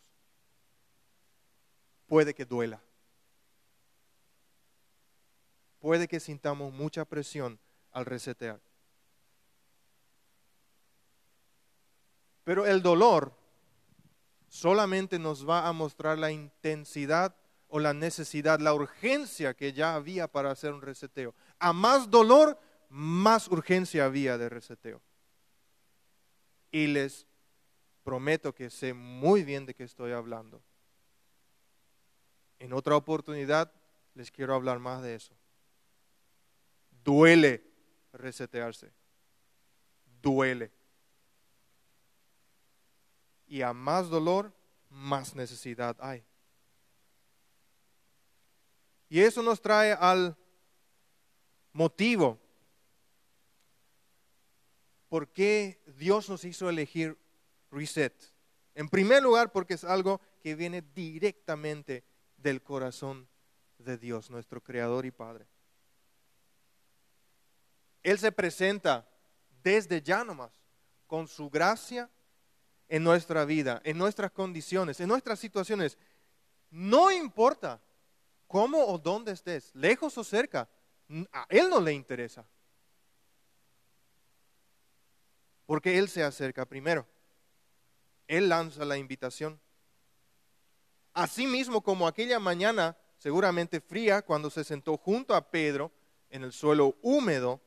Puede 2.06 2.34
que 2.34 2.46
duela 2.46 2.82
puede 5.82 6.08
que 6.08 6.22
sintamos 6.22 6.72
mucha 6.72 7.04
presión 7.04 7.60
al 7.92 8.06
resetear. 8.06 8.62
Pero 12.46 12.66
el 12.66 12.82
dolor 12.82 13.34
solamente 14.48 15.20
nos 15.20 15.48
va 15.48 15.68
a 15.68 15.74
mostrar 15.74 16.18
la 16.18 16.32
intensidad 16.32 17.36
o 17.68 17.78
la 17.78 17.94
necesidad, 17.94 18.62
la 18.62 18.74
urgencia 18.74 19.54
que 19.54 19.74
ya 19.74 19.96
había 19.96 20.30
para 20.30 20.52
hacer 20.52 20.74
un 20.74 20.82
reseteo. 20.82 21.36
A 21.60 21.74
más 21.74 22.10
dolor, 22.10 22.58
más 22.88 23.50
urgencia 23.50 24.06
había 24.06 24.38
de 24.38 24.48
reseteo. 24.48 25.02
Y 26.72 26.88
les 26.88 27.26
prometo 28.04 28.54
que 28.54 28.70
sé 28.70 28.94
muy 28.94 29.44
bien 29.44 29.66
de 29.66 29.74
qué 29.74 29.84
estoy 29.84 30.12
hablando. 30.12 30.62
En 32.60 32.74
otra 32.74 32.96
oportunidad 32.96 33.72
les 34.14 34.32
quiero 34.32 34.56
hablar 34.56 34.80
más 34.80 35.02
de 35.02 35.16
eso. 35.16 35.36
Duele 37.04 37.64
resetearse. 38.14 38.92
Duele. 40.22 40.72
Y 43.48 43.62
a 43.62 43.74
más 43.74 44.10
dolor, 44.10 44.54
más 44.90 45.36
necesidad 45.36 45.96
hay. 46.00 46.24
Y 49.10 49.22
eso 49.22 49.42
nos 49.42 49.62
trae 49.62 49.94
al 49.94 50.36
motivo 51.72 52.40
por 55.10 55.30
qué 55.30 55.82
Dios 55.98 56.30
nos 56.30 56.44
hizo 56.46 56.70
elegir 56.70 57.18
reset. 57.72 58.14
En 58.76 58.90
primer 58.90 59.24
lugar, 59.24 59.52
porque 59.52 59.74
es 59.74 59.84
algo 59.84 60.22
que 60.42 60.56
viene 60.56 60.82
directamente 60.94 62.04
del 62.38 62.62
corazón 62.62 63.28
de 63.78 63.98
Dios, 63.98 64.30
nuestro 64.30 64.62
Creador 64.62 65.06
y 65.06 65.12
Padre. 65.12 65.48
Él 68.04 68.20
se 68.20 68.32
presenta 68.32 69.10
desde 69.64 70.02
ya 70.02 70.24
nomás, 70.24 70.52
con 71.08 71.28
su 71.28 71.50
gracia 71.50 72.10
en 72.88 73.04
nuestra 73.04 73.46
vida, 73.46 73.82
en 73.84 73.98
nuestras 73.98 74.32
condiciones, 74.32 75.00
en 75.00 75.08
nuestras 75.08 75.40
situaciones. 75.40 75.98
No 76.70 77.12
importa 77.12 77.82
cómo 78.48 78.86
o 78.86 78.98
dónde 78.98 79.32
estés, 79.32 79.74
lejos 79.74 80.18
o 80.18 80.24
cerca, 80.24 80.70
a 81.32 81.46
Él 81.50 81.70
no 81.70 81.82
le 81.82 81.94
interesa. 81.94 82.46
Porque 85.68 86.00
Él 86.00 86.10
se 86.10 86.24
acerca 86.24 86.66
primero. 86.66 87.06
Él 88.28 88.50
lanza 88.50 88.84
la 88.86 88.98
invitación. 88.98 89.62
Así 91.14 91.46
mismo 91.46 91.82
como 91.82 92.08
aquella 92.08 92.40
mañana 92.40 92.98
seguramente 93.18 93.80
fría 93.80 94.24
cuando 94.24 94.50
se 94.50 94.64
sentó 94.64 94.98
junto 94.98 95.36
a 95.36 95.52
Pedro 95.52 95.92
en 96.30 96.44
el 96.44 96.52
suelo 96.52 96.98
húmedo, 97.04 97.62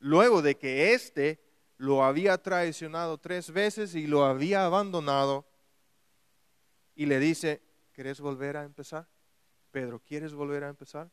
luego 0.00 0.42
de 0.42 0.56
que 0.56 0.92
éste 0.94 1.40
lo 1.76 2.02
había 2.04 2.38
traicionado 2.42 3.18
tres 3.18 3.50
veces 3.50 3.94
y 3.94 4.06
lo 4.06 4.24
había 4.24 4.64
abandonado, 4.64 5.46
y 6.94 7.06
le 7.06 7.18
dice, 7.18 7.62
¿quieres 7.92 8.20
volver 8.20 8.56
a 8.56 8.64
empezar? 8.64 9.06
Pedro, 9.70 10.00
¿quieres 10.00 10.32
volver 10.32 10.64
a 10.64 10.68
empezar? 10.68 11.10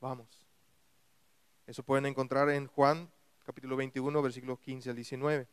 Vamos. 0.00 0.43
Eso 1.66 1.82
pueden 1.82 2.06
encontrar 2.06 2.50
en 2.50 2.66
Juan 2.66 3.10
capítulo 3.44 3.76
21, 3.76 4.22
versículos 4.22 4.58
15 4.60 4.90
al 4.90 4.96
19. 4.96 5.46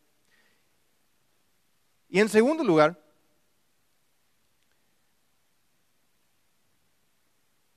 Y 2.10 2.20
en 2.20 2.30
segundo 2.30 2.63
lugar, 2.63 3.01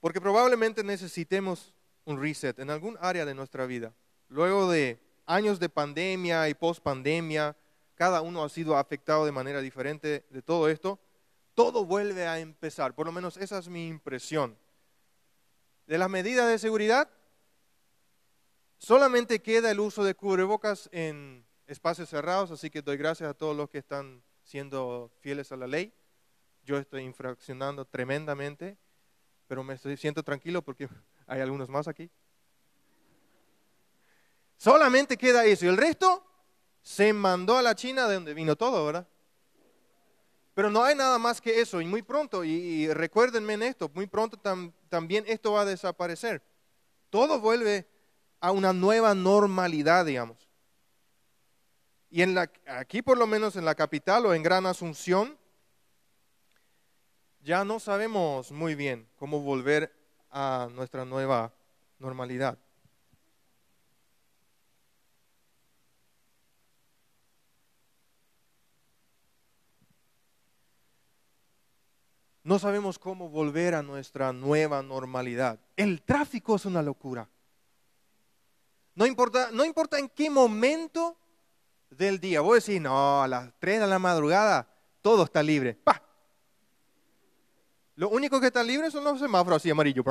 porque 0.00 0.21
probablemente 0.21 0.83
necesitemos 0.83 1.75
un 2.05 2.21
reset 2.21 2.59
en 2.59 2.71
algún 2.71 2.97
área 3.00 3.25
de 3.25 3.35
nuestra 3.35 3.67
vida. 3.67 3.95
Luego 4.29 4.71
de 4.71 5.00
años 5.26 5.59
de 5.59 5.69
pandemia 5.69 6.49
y 6.49 6.55
post 6.55 6.83
pandemia, 6.83 7.57
cada 7.95 8.21
uno 8.21 8.45
ha 8.45 8.49
sido 8.49 8.76
afectado 8.76 9.25
de 9.25 9.33
manera 9.33 9.61
diferente 9.61 10.26
de 10.29 10.43
todo 10.43 10.69
esto, 10.69 10.99
todo 11.55 11.85
vuelve 11.85 12.26
a 12.26 12.41
empezar, 12.41 12.95
por 12.95 13.07
lo 13.07 13.12
menos 13.12 13.37
esa 13.37 13.59
es 13.59 13.69
mi 13.69 13.87
impresión. 13.87 14.59
De 15.87 15.99
las 15.99 16.11
medidas 16.11 16.49
de 16.49 16.59
seguridad, 16.59 17.09
solamente 18.85 19.41
queda 19.41 19.71
el 19.71 19.81
uso 19.81 20.05
de 20.05 20.14
cubrebocas 20.14 20.91
en 20.93 21.45
espacios 21.67 22.11
cerrados, 22.11 22.50
así 22.50 22.69
que 22.69 22.83
doy 22.83 22.99
gracias 22.99 23.31
a 23.31 23.35
todos 23.35 23.57
los 23.57 23.71
que 23.71 23.79
están 23.79 24.23
siendo 24.43 25.11
fieles 25.21 25.50
a 25.53 25.57
la 25.57 25.67
ley. 25.67 25.95
Yo 26.64 26.76
estoy 26.76 27.03
infraccionando 27.03 27.87
tremendamente, 27.87 28.76
pero 29.47 29.64
me 29.64 29.79
siento 29.79 30.23
tranquilo 30.23 30.62
porque 30.62 30.88
hay 31.26 31.41
algunos 31.41 31.69
más 31.69 31.88
aquí. 31.88 32.11
Solamente 34.59 35.17
queda 35.17 35.47
eso 35.47 35.64
y 35.64 35.69
el 35.69 35.76
resto 35.79 36.23
se 36.83 37.12
mandó 37.14 37.57
a 37.57 37.62
la 37.62 37.75
China 37.75 38.07
de 38.07 38.14
donde 38.14 38.35
vino 38.35 38.55
todo, 38.55 38.85
¿verdad? 38.85 39.09
Pero 40.53 40.71
no 40.71 40.85
hay 40.85 40.95
nada 40.95 41.19
más 41.19 41.41
que 41.41 41.61
eso 41.61 41.81
y 41.81 41.87
muy 41.87 42.03
pronto, 42.03 42.45
y, 42.45 42.93
recuérdenme 42.93 43.55
en 43.55 43.62
esto, 43.62 43.91
muy 43.95 44.07
pronto 44.07 44.38
también 44.88 45.25
esto 45.26 45.53
va 45.53 45.62
a 45.62 45.64
desaparecer. 45.64 46.43
Todo 47.11 47.41
vuelve 47.41 47.88
a 48.44 48.50
una 48.50 48.74
nueva 48.74 49.14
normalidad, 49.14 50.04
digamos. 50.04 50.36
Y 52.10 52.20
en 52.20 52.34
la, 52.34 52.50
aquí 52.66 53.00
por 53.00 53.16
lo 53.16 53.26
menos 53.26 53.56
en 53.56 53.64
la 53.64 53.74
capital 53.74 54.26
o 54.26 54.34
en 54.34 54.42
Gran 54.42 54.66
Asunción, 54.66 55.38
ya 57.40 57.64
no 57.64 57.80
sabemos 57.80 58.52
muy 58.52 58.74
bien 58.74 59.08
cómo 59.16 59.40
volver 59.40 59.96
a 60.30 60.68
nuestra 60.74 61.06
nueva 61.06 61.54
normalidad. 61.98 62.58
no 72.42 72.58
sabemos 72.58 72.98
cómo 72.98 73.30
volver 73.30 73.74
a 73.74 73.82
nuestra 73.82 74.34
nueva 74.34 74.82
normalidad. 74.82 75.58
El 75.78 76.02
tráfico 76.02 76.56
es 76.56 76.66
una 76.66 76.82
locura. 76.82 77.26
No 78.94 79.06
importa, 79.06 79.50
no 79.52 79.64
importa 79.64 79.98
en 79.98 80.08
qué 80.08 80.30
momento 80.30 81.16
del 81.90 82.20
día. 82.20 82.40
Vos 82.40 82.64
decís, 82.64 82.80
no, 82.80 83.22
a 83.22 83.28
las 83.28 83.52
3 83.58 83.80
de 83.80 83.86
la 83.86 83.98
madrugada 83.98 84.68
todo 85.02 85.24
está 85.24 85.42
libre. 85.42 85.74
¡Pah! 85.74 86.00
Lo 87.96 88.08
único 88.08 88.40
que 88.40 88.46
está 88.46 88.62
libre 88.62 88.90
son 88.90 89.04
los 89.04 89.18
semáforos 89.20 89.56
así 89.56 89.70
amarillos. 89.70 90.04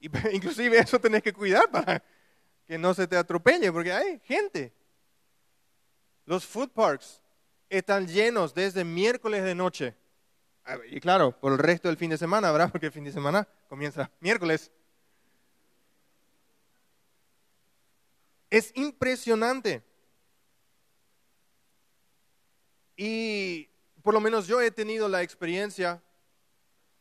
Inclusive 0.32 0.78
eso 0.78 0.98
tenés 0.98 1.22
que 1.22 1.32
cuidar 1.32 1.70
para 1.70 2.02
que 2.66 2.78
no 2.78 2.94
se 2.94 3.06
te 3.06 3.16
atropelle, 3.16 3.72
porque 3.72 3.92
hay 3.92 4.20
gente. 4.24 4.72
Los 6.24 6.44
food 6.44 6.70
parks 6.70 7.22
están 7.68 8.06
llenos 8.06 8.54
desde 8.54 8.84
miércoles 8.84 9.44
de 9.44 9.54
noche. 9.54 9.94
Y 10.90 11.00
claro, 11.00 11.38
por 11.38 11.52
el 11.52 11.58
resto 11.58 11.88
del 11.88 11.96
fin 11.96 12.10
de 12.10 12.18
semana, 12.18 12.50
¿verdad? 12.50 12.68
Porque 12.72 12.86
el 12.86 12.92
fin 12.92 13.04
de 13.04 13.12
semana 13.12 13.46
comienza 13.68 14.10
miércoles. 14.20 14.72
Es 18.50 18.72
impresionante. 18.74 19.82
Y 22.96 23.68
por 24.02 24.14
lo 24.14 24.20
menos 24.20 24.46
yo 24.46 24.60
he 24.60 24.70
tenido 24.70 25.08
la 25.08 25.22
experiencia 25.22 26.02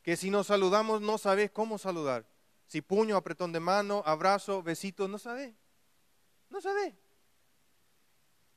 que 0.02 0.18
si 0.18 0.30
nos 0.30 0.48
saludamos 0.48 1.02
no 1.02 1.18
sabes 1.18 1.52
cómo 1.52 1.78
saludar. 1.78 2.26
Si 2.68 2.82
puño, 2.82 3.16
apretón 3.16 3.52
de 3.52 3.60
mano, 3.60 4.04
abrazo, 4.06 4.64
besito, 4.64 5.08
no 5.08 5.20
sabes. 5.20 5.54
No 6.50 6.62
sabes 6.62 6.94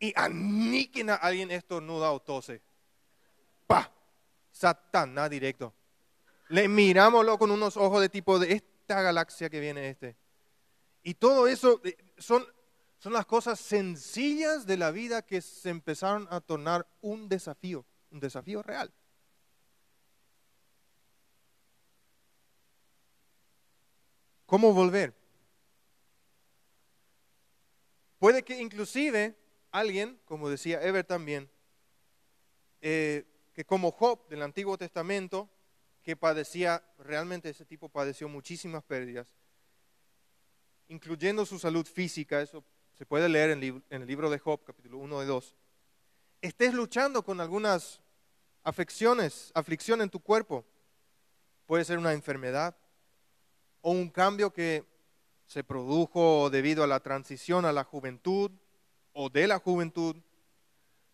y 0.01 0.13
aniquen 0.17 1.11
a 1.11 1.15
alguien 1.17 1.51
estornuda 1.51 2.13
o 2.13 2.21
tose. 2.21 2.63
¡Pah! 3.67 3.91
Satanás 4.51 5.31
directo. 5.31 5.75
Le 6.49 6.69
mirámoslo 6.69 7.39
con 7.39 7.51
unos 7.51 7.77
ojos 7.77 8.01
de 8.01 8.09
tipo 8.09 8.39
de 8.39 8.53
esta 8.53 9.03
galaxia 9.03 9.51
que 9.51 9.61
viene 9.61 9.91
este. 9.91 10.17
Y 11.03 11.15
todo 11.15 11.47
eso 11.47 11.81
eh, 11.85 11.97
son, 12.17 12.47
son 12.99 13.13
las 13.13 13.27
cosas 13.27 13.61
sencillas 13.61 14.67
de 14.67 14.77
la 14.77 14.91
vida 14.91 15.23
que 15.23 15.41
se 15.41 15.71
empezaron 15.71 16.27
a 16.31 16.41
tornar 16.41 16.87
un 17.01 17.29
desafío, 17.29 17.85
un 18.11 18.21
desafío 18.21 18.63
real. 18.63 18.93
¿Cómo 24.47 24.73
volver? 24.73 25.15
Puede 28.19 28.43
que 28.43 28.61
inclusive 28.61 29.37
alguien, 29.71 30.21
como 30.25 30.49
decía 30.49 30.83
Ever 30.83 31.05
también, 31.05 31.49
eh, 32.81 33.27
que 33.55 33.65
como 33.65 33.93
Job 33.93 34.27
del 34.29 34.43
Antiguo 34.43 34.77
Testamento, 34.77 35.49
que 36.03 36.17
padecía, 36.17 36.83
realmente 36.99 37.51
ese 37.51 37.65
tipo 37.65 37.89
padeció 37.89 38.29
muchísimas 38.29 38.83
pérdidas, 38.83 39.37
incluyendo 40.89 41.45
su 41.45 41.59
salud 41.59 41.87
física, 41.87 42.41
eso 42.41 42.65
se 42.99 43.07
puede 43.07 43.29
leer 43.29 43.51
en, 43.51 43.85
el 43.91 44.07
libro 44.09 44.29
de 44.29 44.41
Job, 44.41 44.65
capítulo 44.65 44.99
1 44.99 45.23
y 45.23 45.27
2, 45.27 45.55
estés 46.43 46.75
luchando 46.75 47.23
con 47.23 47.41
algunas 47.41 48.01
afecciones, 48.65 49.53
aflicción 49.55 50.03
en 50.03 50.11
tu 50.11 50.19
cuerpo, 50.19 50.65
puede 51.65 51.85
ser 51.85 51.99
una 51.99 52.13
enfermedad 52.13 52.77
o 53.83 53.93
un 53.93 54.11
cambio 54.11 54.53
que 54.53 54.85
se 55.47 55.63
produjo 55.63 56.51
debido 56.51 56.83
a 56.83 56.89
la 56.89 56.99
transición 56.99 57.65
a 57.65 57.73
la 57.73 57.85
juventud, 57.85 58.51
o 59.13 59.31
de 59.31 59.47
la 59.47 59.61
juventud, 59.61 60.17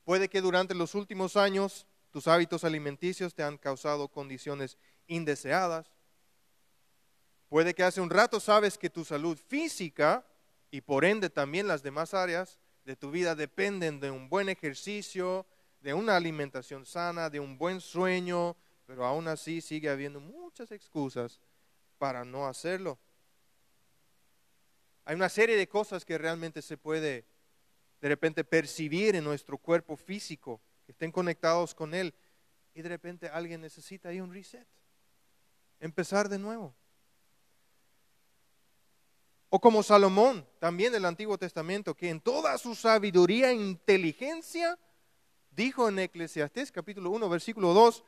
puede 0.04 0.30
que 0.30 0.40
durante 0.40 0.74
los 0.74 0.94
últimos 0.94 1.36
años 1.36 1.86
tus 2.10 2.26
hábitos 2.28 2.64
alimenticios 2.64 3.34
te 3.34 3.42
han 3.42 3.58
causado 3.58 4.08
condiciones 4.08 4.78
indeseadas. 5.06 5.86
Puede 7.50 7.74
que 7.74 7.82
hace 7.82 8.00
un 8.00 8.10
rato 8.10 8.40
sabes 8.40 8.78
que 8.78 8.88
tu 8.88 9.04
salud 9.04 9.38
física 9.48 10.26
y 10.74 10.80
por 10.80 11.04
ende 11.04 11.30
también 11.30 11.68
las 11.68 11.84
demás 11.84 12.14
áreas 12.14 12.58
de 12.84 12.96
tu 12.96 13.12
vida 13.12 13.36
dependen 13.36 14.00
de 14.00 14.10
un 14.10 14.28
buen 14.28 14.48
ejercicio, 14.48 15.46
de 15.78 15.94
una 15.94 16.16
alimentación 16.16 16.84
sana, 16.84 17.30
de 17.30 17.38
un 17.38 17.56
buen 17.56 17.80
sueño, 17.80 18.56
pero 18.84 19.04
aún 19.04 19.28
así 19.28 19.60
sigue 19.60 19.88
habiendo 19.88 20.18
muchas 20.18 20.72
excusas 20.72 21.38
para 21.96 22.24
no 22.24 22.48
hacerlo. 22.48 22.98
Hay 25.04 25.14
una 25.14 25.28
serie 25.28 25.56
de 25.56 25.68
cosas 25.68 26.04
que 26.04 26.18
realmente 26.18 26.60
se 26.60 26.76
puede 26.76 27.24
de 28.00 28.08
repente 28.08 28.42
percibir 28.42 29.14
en 29.14 29.22
nuestro 29.22 29.58
cuerpo 29.58 29.96
físico, 29.96 30.60
que 30.84 30.90
estén 30.90 31.12
conectados 31.12 31.72
con 31.72 31.94
Él, 31.94 32.12
y 32.74 32.82
de 32.82 32.88
repente 32.88 33.28
alguien 33.28 33.60
necesita 33.60 34.08
ahí 34.08 34.20
un 34.20 34.34
reset, 34.34 34.66
empezar 35.78 36.28
de 36.28 36.40
nuevo. 36.40 36.74
O 39.56 39.60
como 39.60 39.84
Salomón, 39.84 40.44
también 40.58 40.92
del 40.92 41.04
Antiguo 41.04 41.38
Testamento, 41.38 41.94
que 41.94 42.10
en 42.10 42.20
toda 42.20 42.58
su 42.58 42.74
sabiduría 42.74 43.52
e 43.52 43.54
inteligencia 43.54 44.76
dijo 45.52 45.88
en 45.88 46.00
Eclesiastés 46.00 46.72
capítulo 46.72 47.10
1, 47.10 47.28
versículo 47.28 47.72
2, 47.72 48.02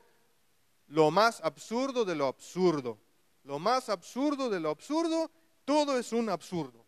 lo 0.88 1.12
más 1.12 1.40
absurdo 1.44 2.04
de 2.04 2.16
lo 2.16 2.26
absurdo, 2.26 2.98
lo 3.44 3.60
más 3.60 3.88
absurdo 3.90 4.50
de 4.50 4.58
lo 4.58 4.70
absurdo, 4.70 5.30
todo 5.64 6.00
es 6.00 6.12
un 6.12 6.30
absurdo. 6.30 6.84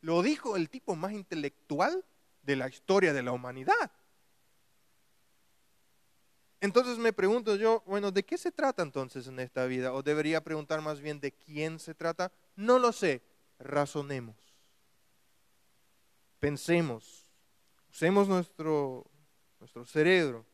Lo 0.00 0.22
dijo 0.22 0.56
el 0.56 0.70
tipo 0.70 0.96
más 0.96 1.12
intelectual 1.12 2.04
de 2.42 2.56
la 2.56 2.68
historia 2.68 3.12
de 3.12 3.22
la 3.22 3.30
humanidad. 3.30 3.92
Entonces 6.60 6.98
me 6.98 7.12
pregunto 7.12 7.56
yo, 7.56 7.82
bueno, 7.86 8.10
¿de 8.10 8.24
qué 8.24 8.36
se 8.36 8.50
trata 8.50 8.82
entonces 8.82 9.26
en 9.26 9.38
esta 9.38 9.66
vida? 9.66 9.92
O 9.92 10.02
debería 10.02 10.42
preguntar 10.42 10.80
más 10.80 11.00
bien 11.00 11.20
de 11.20 11.32
quién 11.32 11.78
se 11.78 11.94
trata. 11.94 12.32
No 12.56 12.78
lo 12.78 12.92
sé, 12.92 13.22
razonemos, 13.58 14.36
pensemos, 16.40 17.28
Usemos 17.90 18.28
nuestro, 18.28 19.04
nuestro 19.58 19.84
cerebro. 19.84 20.46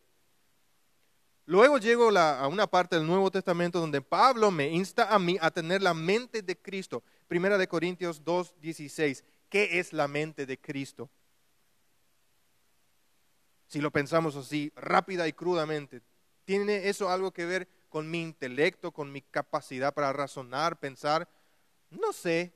Luego 1.47 1.77
llego 1.77 2.09
a 2.17 2.49
una 2.49 2.67
parte 2.67 2.97
del 2.97 3.07
Nuevo 3.07 3.31
Testamento 3.31 3.79
donde 3.81 4.01
Pablo 4.01 4.51
me 4.51 4.69
insta 4.69 5.14
a 5.14 5.19
mí 5.19 5.37
a 5.40 5.51
tener 5.51 5.83
la 5.83 5.93
mente 5.93 6.40
de 6.40 6.57
Cristo. 6.57 7.03
Primera 7.29 7.59
de 7.59 7.69
Corintios 7.69 8.25
2, 8.25 8.55
16. 8.61 9.25
¿Qué 9.51 9.79
es 9.79 9.93
la 9.93 10.09
mente 10.09 10.47
de 10.47 10.59
Cristo? 10.59 11.11
Si 13.66 13.81
lo 13.81 13.90
pensamos 13.90 14.37
así, 14.37 14.72
rápida 14.77 15.27
y 15.27 15.33
crudamente, 15.33 16.03
¿tiene 16.44 16.88
eso 16.88 17.09
algo 17.09 17.33
que 17.33 17.46
ver 17.46 17.68
con 17.88 18.11
mi 18.11 18.22
intelecto, 18.22 18.92
con 18.92 19.11
mi 19.12 19.22
capacidad 19.22 19.94
para 19.94 20.12
razonar, 20.12 20.79
pensar? 20.79 21.29
No 21.90 22.12
sé. 22.12 22.53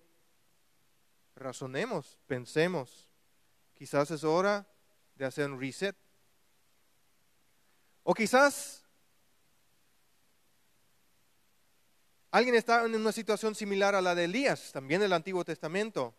Razonemos, 1.36 2.18
pensemos. 2.26 3.08
Quizás 3.74 4.10
es 4.10 4.24
hora 4.24 4.66
de 5.14 5.24
hacer 5.24 5.50
un 5.50 5.60
reset. 5.60 5.96
O 8.02 8.14
quizás 8.14 8.84
alguien 12.30 12.54
está 12.54 12.84
en 12.84 12.94
una 12.94 13.12
situación 13.12 13.54
similar 13.54 13.94
a 13.94 14.02
la 14.02 14.14
de 14.14 14.24
Elías, 14.24 14.72
también 14.72 15.00
del 15.00 15.12
Antiguo 15.12 15.44
Testamento. 15.44 16.14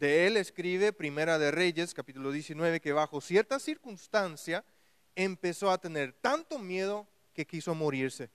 De 0.00 0.26
él 0.26 0.38
escribe 0.38 0.94
Primera 0.94 1.38
de 1.38 1.50
Reyes, 1.50 1.92
capítulo 1.92 2.32
19, 2.32 2.80
que 2.80 2.94
bajo 2.94 3.20
cierta 3.20 3.58
circunstancia 3.58 4.64
empezó 5.14 5.70
a 5.70 5.76
tener 5.76 6.14
tanto 6.14 6.58
miedo 6.58 7.06
que 7.34 7.46
quiso 7.46 7.74
morirse. 7.74 8.30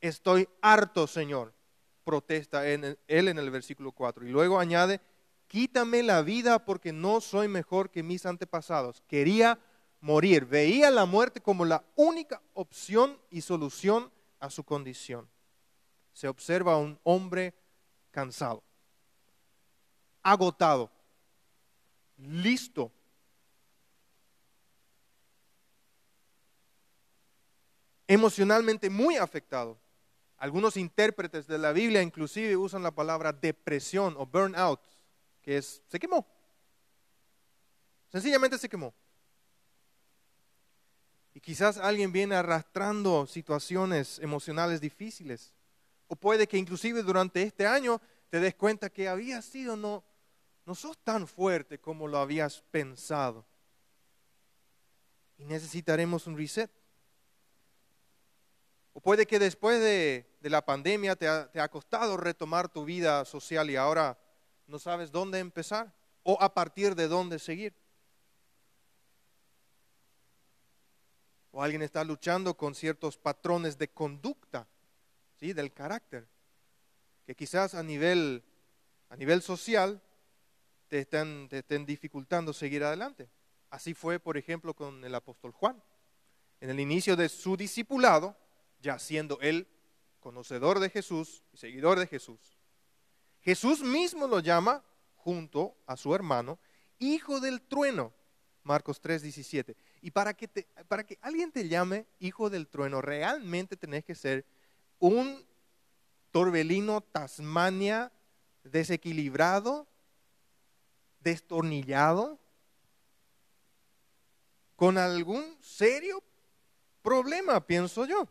Estoy 0.00 0.48
harto, 0.60 1.06
Señor, 1.06 1.54
protesta 2.02 2.66
él 2.66 2.96
en 3.06 3.38
el 3.38 3.50
versículo 3.52 3.92
4. 3.92 4.26
Y 4.26 4.30
luego 4.30 4.58
añade, 4.58 5.00
quítame 5.46 6.02
la 6.02 6.22
vida 6.22 6.64
porque 6.64 6.92
no 6.92 7.20
soy 7.20 7.46
mejor 7.46 7.90
que 7.90 8.02
mis 8.02 8.26
antepasados. 8.26 9.04
Quería 9.06 9.60
morir, 10.00 10.46
veía 10.46 10.90
la 10.90 11.06
muerte 11.06 11.40
como 11.40 11.64
la 11.64 11.84
única 11.94 12.42
opción 12.54 13.16
y 13.30 13.42
solución 13.42 14.10
a 14.40 14.50
su 14.50 14.64
condición. 14.64 15.30
Se 16.12 16.26
observa 16.26 16.72
a 16.72 16.78
un 16.78 16.98
hombre 17.04 17.54
cansado 18.10 18.64
agotado, 20.30 20.90
listo. 22.16 22.92
Emocionalmente 28.06 28.88
muy 28.88 29.16
afectado. 29.16 29.78
Algunos 30.38 30.76
intérpretes 30.76 31.46
de 31.46 31.58
la 31.58 31.72
Biblia 31.72 32.00
inclusive 32.00 32.56
usan 32.56 32.82
la 32.82 32.92
palabra 32.92 33.32
depresión 33.32 34.14
o 34.16 34.24
burnout, 34.24 34.80
que 35.42 35.58
es, 35.58 35.82
se 35.88 35.98
quemó. 35.98 36.26
Sencillamente 38.10 38.56
se 38.56 38.68
quemó. 38.68 38.94
Y 41.34 41.40
quizás 41.40 41.78
alguien 41.78 42.10
viene 42.10 42.34
arrastrando 42.34 43.26
situaciones 43.26 44.18
emocionales 44.20 44.80
difíciles. 44.80 45.52
O 46.06 46.16
puede 46.16 46.46
que 46.46 46.56
inclusive 46.56 47.02
durante 47.02 47.42
este 47.42 47.66
año 47.66 48.00
te 48.30 48.40
des 48.40 48.54
cuenta 48.54 48.90
que 48.90 49.08
había 49.08 49.42
sido 49.42 49.76
no, 49.76 50.02
no 50.68 50.74
sos 50.74 50.98
tan 50.98 51.26
fuerte 51.26 51.80
como 51.80 52.06
lo 52.06 52.18
habías 52.18 52.60
pensado. 52.60 53.46
Y 55.38 55.46
necesitaremos 55.46 56.26
un 56.26 56.36
reset. 56.36 56.70
O 58.92 59.00
puede 59.00 59.26
que 59.26 59.38
después 59.38 59.80
de, 59.80 60.28
la 60.42 60.62
pandemia 60.62 61.16
te 61.16 61.26
ha, 61.26 61.50
te 61.50 61.58
ha 61.58 61.70
costado 61.70 62.18
retomar 62.18 62.68
tu 62.68 62.84
vida 62.84 63.24
social 63.24 63.70
y 63.70 63.76
ahora 63.76 64.18
no 64.66 64.78
sabes 64.78 65.10
dónde 65.10 65.38
empezar 65.38 65.90
o 66.22 66.36
a 66.38 66.52
partir 66.52 66.94
de 66.94 67.08
dónde 67.08 67.38
seguir. 67.38 67.74
O 71.50 71.62
alguien 71.62 71.80
está 71.80 72.04
luchando 72.04 72.58
con 72.58 72.74
ciertos 72.74 73.16
patrones 73.16 73.78
de 73.78 73.88
conducta, 73.88 74.68
¿sí? 75.40 75.54
del 75.54 75.72
carácter, 75.72 76.28
que 77.24 77.34
quizás 77.34 77.74
a 77.74 77.82
nivel, 77.82 78.44
a 79.08 79.16
nivel 79.16 79.40
social 79.40 80.02
te 80.88 81.00
estén, 81.00 81.48
te 81.48 81.58
estén 81.58 81.86
dificultando 81.86 82.52
seguir 82.52 82.82
adelante. 82.84 83.28
Así 83.70 83.94
fue, 83.94 84.18
por 84.18 84.36
ejemplo, 84.36 84.74
con 84.74 85.04
el 85.04 85.14
apóstol 85.14 85.52
Juan. 85.52 85.82
En 86.60 86.70
el 86.70 86.80
inicio 86.80 87.16
de 87.16 87.28
su 87.28 87.56
discipulado, 87.56 88.36
ya 88.80 88.98
siendo 88.98 89.38
él 89.40 89.68
conocedor 90.20 90.80
de 90.80 90.90
Jesús 90.90 91.44
y 91.52 91.58
seguidor 91.58 91.98
de 91.98 92.06
Jesús, 92.06 92.58
Jesús 93.40 93.80
mismo 93.80 94.26
lo 94.26 94.40
llama, 94.40 94.84
junto 95.14 95.76
a 95.86 95.96
su 95.96 96.14
hermano, 96.14 96.58
hijo 96.98 97.40
del 97.40 97.60
trueno. 97.62 98.12
Marcos 98.62 99.00
3, 99.00 99.22
17. 99.22 99.76
Y 100.02 100.10
para 100.10 100.34
que, 100.34 100.48
te, 100.48 100.68
para 100.88 101.04
que 101.04 101.18
alguien 101.22 101.52
te 101.52 101.68
llame 101.68 102.06
hijo 102.18 102.50
del 102.50 102.68
trueno, 102.68 103.00
realmente 103.00 103.76
tenés 103.76 104.04
que 104.04 104.14
ser 104.14 104.44
un 104.98 105.46
torbelino 106.30 107.00
Tasmania 107.00 108.12
desequilibrado, 108.64 109.86
destornillado, 111.20 112.38
con 114.76 114.96
algún 114.96 115.56
serio 115.60 116.22
problema, 117.02 117.66
pienso 117.66 118.06
yo. 118.06 118.28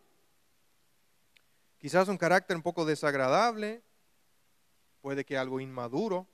Quizás 1.78 2.08
un 2.08 2.18
carácter 2.18 2.56
un 2.56 2.64
poco 2.64 2.86
desagradable, 2.86 3.84
puede 5.02 5.26
que 5.26 5.38
algo 5.38 5.60
inmaduro. 5.60 6.28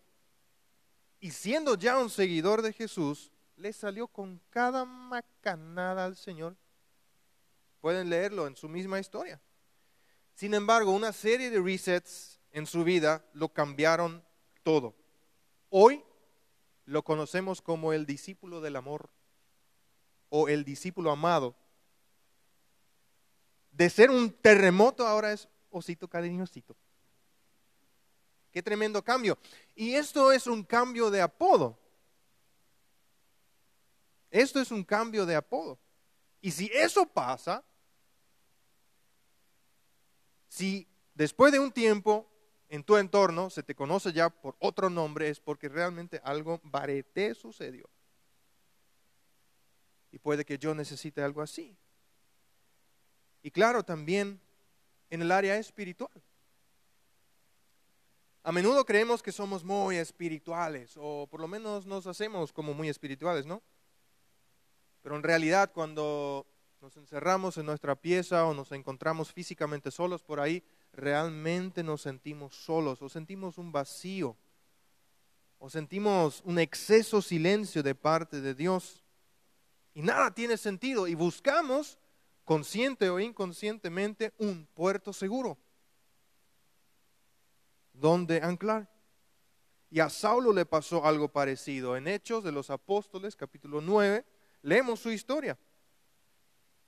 Y 1.19 1.31
siendo 1.31 1.75
ya 1.75 1.97
un 1.97 2.09
seguidor 2.09 2.61
de 2.61 2.73
Jesús, 2.73 3.31
le 3.55 3.73
salió 3.73 4.07
con 4.07 4.41
cada 4.49 4.85
macanada 4.85 6.05
al 6.05 6.15
Señor. 6.15 6.55
Pueden 7.81 8.09
leerlo 8.09 8.47
en 8.47 8.55
su 8.55 8.69
misma 8.69 8.99
historia. 8.99 9.41
Sin 10.33 10.53
embargo, 10.53 10.91
una 10.91 11.11
serie 11.11 11.49
de 11.49 11.61
resets 11.61 12.39
en 12.51 12.65
su 12.65 12.83
vida 12.83 13.25
lo 13.33 13.49
cambiaron 13.49 14.23
todo. 14.63 14.95
Hoy 15.69 16.03
lo 16.85 17.03
conocemos 17.03 17.61
como 17.61 17.93
el 17.93 18.05
discípulo 18.05 18.61
del 18.61 18.75
amor 18.75 19.09
o 20.29 20.49
el 20.49 20.63
discípulo 20.63 21.11
amado. 21.11 21.55
De 23.71 23.89
ser 23.89 24.09
un 24.09 24.31
terremoto 24.31 25.07
ahora 25.07 25.31
es 25.31 25.47
osito 25.69 26.07
cariñosito. 26.07 26.75
Qué 28.51 28.61
tremendo 28.61 29.03
cambio. 29.03 29.37
Y 29.75 29.95
esto 29.95 30.31
es 30.31 30.45
un 30.45 30.63
cambio 30.63 31.09
de 31.09 31.21
apodo. 31.21 31.77
Esto 34.29 34.59
es 34.59 34.71
un 34.71 34.83
cambio 34.83 35.25
de 35.25 35.35
apodo. 35.35 35.79
Y 36.41 36.51
si 36.51 36.69
eso 36.73 37.05
pasa, 37.05 37.63
si 40.47 40.87
después 41.13 41.51
de 41.51 41.59
un 41.59 41.71
tiempo 41.71 42.32
en 42.73 42.83
tu 42.83 42.97
entorno 42.97 43.51
se 43.51 43.61
te 43.61 43.75
conoce 43.75 44.11
ya 44.13 44.31
por 44.31 44.55
otro 44.57 44.89
nombre, 44.89 45.29
es 45.29 45.39
porque 45.39 45.69
realmente 45.69 46.19
algo 46.23 46.59
barete 46.63 47.35
sucedió. 47.35 47.87
Y 50.11 50.17
puede 50.17 50.43
que 50.43 50.57
yo 50.57 50.73
necesite 50.73 51.21
algo 51.21 51.43
así. 51.43 51.77
Y 53.43 53.51
claro, 53.51 53.83
también 53.83 54.41
en 55.11 55.21
el 55.21 55.31
área 55.31 55.55
espiritual. 55.57 56.09
A 58.41 58.51
menudo 58.51 58.83
creemos 58.85 59.21
que 59.21 59.31
somos 59.31 59.63
muy 59.63 59.97
espirituales, 59.97 60.95
o 60.97 61.27
por 61.27 61.41
lo 61.41 61.47
menos 61.47 61.85
nos 61.85 62.07
hacemos 62.07 62.51
como 62.51 62.73
muy 62.73 62.89
espirituales, 62.89 63.45
¿no? 63.45 63.61
Pero 65.03 65.15
en 65.15 65.21
realidad 65.21 65.71
cuando 65.71 66.47
nos 66.81 66.97
encerramos 66.97 67.55
en 67.57 67.67
nuestra 67.67 67.93
pieza 67.95 68.47
o 68.47 68.55
nos 68.55 68.71
encontramos 68.71 69.31
físicamente 69.31 69.91
solos 69.91 70.23
por 70.23 70.39
ahí, 70.39 70.63
realmente 70.93 71.83
nos 71.83 72.01
sentimos 72.01 72.55
solos 72.55 73.01
o 73.01 73.09
sentimos 73.09 73.57
un 73.57 73.71
vacío 73.71 74.37
o 75.57 75.69
sentimos 75.69 76.41
un 76.45 76.59
exceso 76.59 77.21
silencio 77.21 77.81
de 77.83 77.95
parte 77.95 78.41
de 78.41 78.53
Dios 78.53 79.03
y 79.93 80.01
nada 80.01 80.33
tiene 80.33 80.57
sentido 80.57 81.07
y 81.07 81.15
buscamos 81.15 81.97
consciente 82.45 83.09
o 83.09 83.19
inconscientemente 83.19 84.33
un 84.37 84.67
puerto 84.73 85.13
seguro 85.13 85.57
donde 87.93 88.41
anclar. 88.41 88.89
Y 89.89 89.99
a 89.99 90.09
Saulo 90.09 90.51
le 90.51 90.65
pasó 90.65 91.05
algo 91.05 91.29
parecido. 91.29 91.95
En 91.95 92.07
Hechos 92.07 92.43
de 92.43 92.51
los 92.51 92.71
Apóstoles, 92.71 93.35
capítulo 93.35 93.79
9, 93.79 94.25
leemos 94.63 94.99
su 94.99 95.11
historia. 95.11 95.57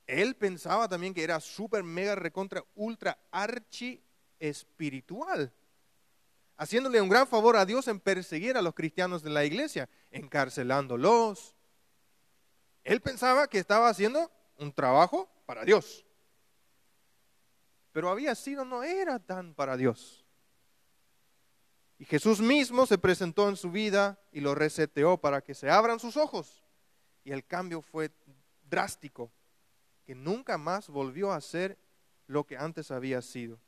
Él 0.06 0.36
pensaba 0.36 0.88
también 0.88 1.12
que 1.12 1.24
era 1.24 1.40
súper, 1.40 1.82
mega, 1.82 2.14
recontra, 2.14 2.64
ultra, 2.74 3.18
archi 3.30 4.02
espiritual. 4.38 5.52
Haciéndole 6.56 7.00
un 7.00 7.08
gran 7.08 7.26
favor 7.26 7.56
a 7.56 7.66
Dios 7.66 7.88
en 7.88 8.00
perseguir 8.00 8.56
a 8.56 8.62
los 8.62 8.74
cristianos 8.74 9.22
de 9.22 9.30
la 9.30 9.44
iglesia, 9.44 9.88
encarcelándolos. 10.10 11.54
Él 12.84 13.00
pensaba 13.00 13.48
que 13.48 13.58
estaba 13.58 13.88
haciendo 13.88 14.30
un 14.58 14.72
trabajo 14.72 15.28
para 15.44 15.64
Dios. 15.64 16.06
Pero 17.92 18.10
había 18.10 18.34
sido, 18.34 18.64
no 18.64 18.82
era 18.82 19.18
tan 19.18 19.54
para 19.54 19.76
Dios. 19.76 20.24
Y 21.98 22.04
Jesús 22.04 22.40
mismo 22.40 22.86
se 22.86 22.98
presentó 22.98 23.48
en 23.48 23.56
su 23.56 23.70
vida 23.70 24.20
y 24.30 24.40
lo 24.40 24.54
reseteó 24.54 25.16
para 25.16 25.42
que 25.42 25.54
se 25.54 25.70
abran 25.70 25.98
sus 25.98 26.16
ojos. 26.16 26.62
Y 27.24 27.32
el 27.32 27.44
cambio 27.46 27.80
fue 27.80 28.10
drástico, 28.68 29.32
que 30.06 30.14
nunca 30.14 30.56
más 30.56 30.88
volvió 30.88 31.32
a 31.32 31.40
ser 31.40 31.76
lo 32.28 32.44
que 32.44 32.56
antes 32.56 32.90
había 32.92 33.20
sido. 33.20 33.58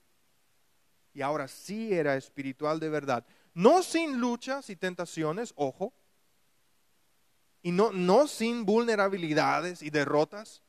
Y 1.12 1.20
ahora 1.20 1.48
sí 1.48 1.92
era 1.92 2.16
espiritual 2.16 2.78
de 2.78 2.88
verdad. 2.88 3.26
No 3.54 3.82
sin 3.82 4.20
luchas 4.20 4.70
y 4.70 4.76
tentaciones, 4.76 5.52
ojo, 5.56 5.92
y 7.60 7.72
no, 7.72 7.90
no 7.90 8.28
sin 8.28 8.64
vulnerabilidades 8.64 9.82
y 9.82 9.90
derrotas, 9.90 10.62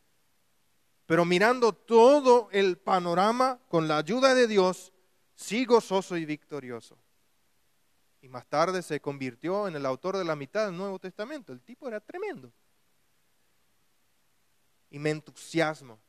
pero 1.06 1.24
mirando 1.24 1.72
todo 1.72 2.50
el 2.52 2.78
panorama 2.78 3.60
con 3.68 3.88
la 3.88 3.98
ayuda 3.98 4.34
de 4.34 4.48
Dios, 4.48 4.92
sí 5.36 5.66
gozoso 5.66 6.18
y 6.18 6.26
victorioso. 6.26 6.98
Y 8.22 8.28
más 8.28 8.48
tarde 8.48 8.82
se 8.82 9.00
convirtió 9.00 9.68
en 9.68 9.76
el 9.76 9.86
autor 9.86 10.18
de 10.18 10.26
la 10.26 10.36
mitad 10.36 10.66
del 10.66 10.78
Nuevo 10.78 11.00
Testamento. 11.00 11.54
El 11.54 11.62
tipo 11.62 11.88
era 11.88 12.00
tremendo. 12.00 12.52
Y 14.90 15.00
me 15.00 15.12
entusiasmo 15.12 16.00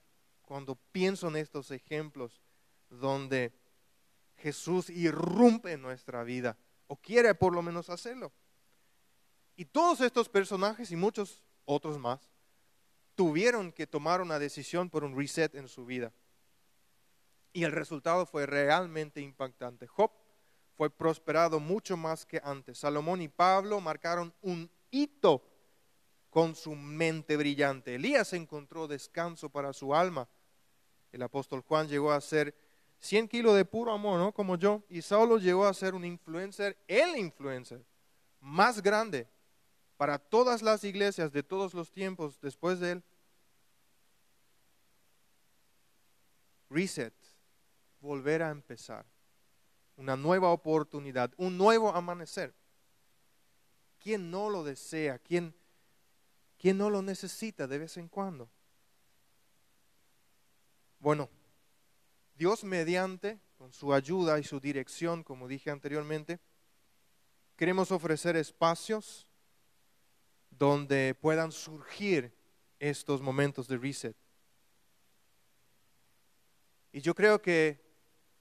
cuando 0.43 0.75
pienso 0.75 1.29
en 1.29 1.37
estos 1.37 1.71
ejemplos 1.71 2.41
donde 2.89 3.53
Jesús 4.37 4.91
irrumpe 4.91 5.73
en 5.73 5.83
nuestra 5.83 6.25
vida, 6.25 6.57
o 6.87 6.97
quiere 6.97 7.35
por 7.35 7.55
lo 7.55 7.63
menos 7.63 7.91
hacerlo. 7.91 8.33
Y 9.55 9.65
todos 9.67 10.01
estos 10.01 10.29
personajes 10.29 10.91
y 10.91 10.97
muchos 10.97 11.43
otros 11.67 11.99
más 11.99 12.31
tuvieron 13.15 13.71
que 13.71 13.87
tomar 13.87 14.21
una 14.21 14.39
decisión 14.39 14.89
por 14.89 15.05
un 15.05 15.17
reset 15.17 15.55
en 15.55 15.69
su 15.69 15.85
vida. 15.85 16.13
Y 17.53 17.65
el 17.65 17.73
resultado 17.73 18.27
fue 18.27 18.47
realmente 18.47 19.21
impactante. 19.21 19.87
Job 19.87 20.11
fue 20.77 20.89
prosperado 20.89 21.61
mucho 21.61 21.97
más 21.97 22.25
que 22.25 22.41
antes. 22.43 22.79
Salomón 22.79 23.21
y 23.21 23.29
Pablo 23.29 23.81
marcaron 23.81 24.33
un 24.41 24.71
hito 24.91 25.45
con 26.31 26.55
su 26.55 26.75
mente 26.75 27.37
brillante. 27.37 27.97
Elías 27.97 28.33
encontró 28.33 28.89
descanso 28.89 29.51
para 29.51 29.73
su 29.73 29.95
alma. 29.95 30.29
El 31.13 31.23
apóstol 31.23 31.61
Juan 31.63 31.89
llegó 31.89 32.13
a 32.13 32.21
ser 32.21 32.55
100 33.01 33.29
kilos 33.29 33.57
de 33.57 33.65
puro 33.65 33.93
amor, 33.93 34.19
¿no? 34.19 34.33
Como 34.33 34.57
yo. 34.57 34.83
Y 34.89 35.03
Saulo 35.03 35.39
llegó 35.39 35.67
a 35.67 35.75
ser 35.75 35.95
un 35.95 36.05
influencer, 36.05 36.79
el 36.87 37.17
influencer 37.17 37.85
más 38.41 38.81
grande 38.81 39.29
para 39.97 40.19
todas 40.19 40.63
las 40.63 40.85
iglesias 40.85 41.33
de 41.33 41.43
todos 41.43 41.75
los 41.75 41.91
tiempos 41.91 42.41
después 42.41 42.81
de 42.81 42.93
él. 42.93 43.05
Reset, 46.71 47.15
volver 48.01 48.43
a 48.43 48.51
empezar 48.51 49.05
una 49.97 50.17
nueva 50.17 50.51
oportunidad, 50.51 51.31
un 51.37 51.59
nuevo 51.59 51.95
amanecer. 51.95 52.55
¿Quién 53.99 54.31
no 54.31 54.49
lo 54.49 54.65
desea? 54.65 55.19
¿Quién, 55.19 55.55
quién 56.61 56.77
no 56.77 56.91
lo 56.91 57.01
necesita 57.01 57.67
de 57.67 57.79
vez 57.79 57.97
en 57.97 58.07
cuando? 58.07 58.51
Bueno, 60.99 61.31
Dios 62.35 62.65
mediante, 62.65 63.41
con 63.57 63.73
su 63.73 63.95
ayuda 63.95 64.39
y 64.39 64.45
su 64.45 64.61
dirección, 64.61 65.25
como 65.25 65.49
dije 65.49 65.71
anteriormente, 65.71 66.39
queremos 67.57 67.91
ofrecer 67.91 68.37
espacios 68.37 69.27
donde 70.51 71.17
puedan 71.19 71.51
surgir 71.51 72.31
estos 72.79 73.23
momentos 73.23 73.67
de 73.67 73.79
reset. 73.79 74.17
Y 76.93 77.01
yo 77.01 77.15
creo 77.15 77.41
que 77.41 77.81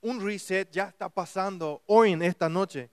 un 0.02 0.20
reset 0.22 0.70
ya 0.72 0.90
está 0.90 1.08
pasando 1.08 1.84
hoy 1.86 2.12
en 2.12 2.22
esta 2.22 2.50
noche, 2.50 2.90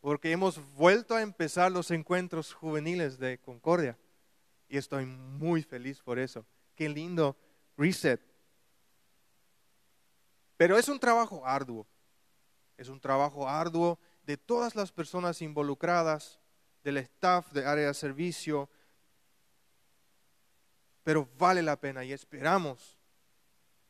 porque 0.00 0.32
hemos 0.32 0.58
vuelto 0.74 1.14
a 1.14 1.22
empezar 1.22 1.72
los 1.72 1.90
encuentros 1.90 2.52
juveniles 2.52 3.18
de 3.18 3.38
Concordia. 3.38 3.96
Y 4.74 4.76
estoy 4.76 5.06
muy 5.06 5.62
feliz 5.62 6.00
por 6.00 6.18
eso. 6.18 6.44
Qué 6.74 6.88
lindo 6.88 7.36
reset. 7.76 8.20
Pero 10.56 10.76
es 10.76 10.88
un 10.88 10.98
trabajo 10.98 11.46
arduo. 11.46 11.86
Es 12.76 12.88
un 12.88 12.98
trabajo 12.98 13.48
arduo 13.48 14.00
de 14.26 14.36
todas 14.36 14.74
las 14.74 14.90
personas 14.90 15.40
involucradas, 15.42 16.40
del 16.82 16.96
staff 16.96 17.52
de 17.52 17.64
área 17.64 17.86
de 17.86 17.94
servicio. 17.94 18.68
Pero 21.04 21.28
vale 21.38 21.62
la 21.62 21.78
pena 21.78 22.04
y 22.04 22.12
esperamos 22.12 22.98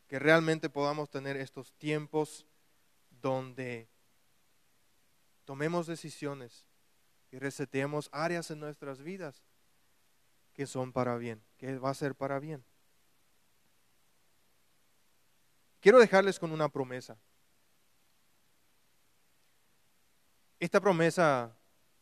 que 0.07 0.19
realmente 0.19 0.69
podamos 0.69 1.09
tener 1.09 1.39
estos 1.39 1.73
tiempos 1.79 2.45
donde 3.23 3.89
tomemos 5.47 5.87
decisiones 5.87 6.67
y 7.31 7.39
reseteemos 7.39 8.11
áreas 8.13 8.51
en 8.51 8.61
nuestras 8.61 9.03
vidas 9.03 9.43
que 10.55 10.67
son 10.67 10.93
para 10.93 11.17
bien, 11.17 11.43
que 11.59 11.79
va 11.79 11.91
a 11.91 11.95
ser 11.95 12.15
para 12.15 12.39
bien. 12.39 12.65
Quiero 15.81 15.99
dejarles 15.99 16.39
con 16.39 16.53
una 16.53 16.69
promesa. 16.71 17.19
Esta 20.59 20.81
promesa 20.81 21.55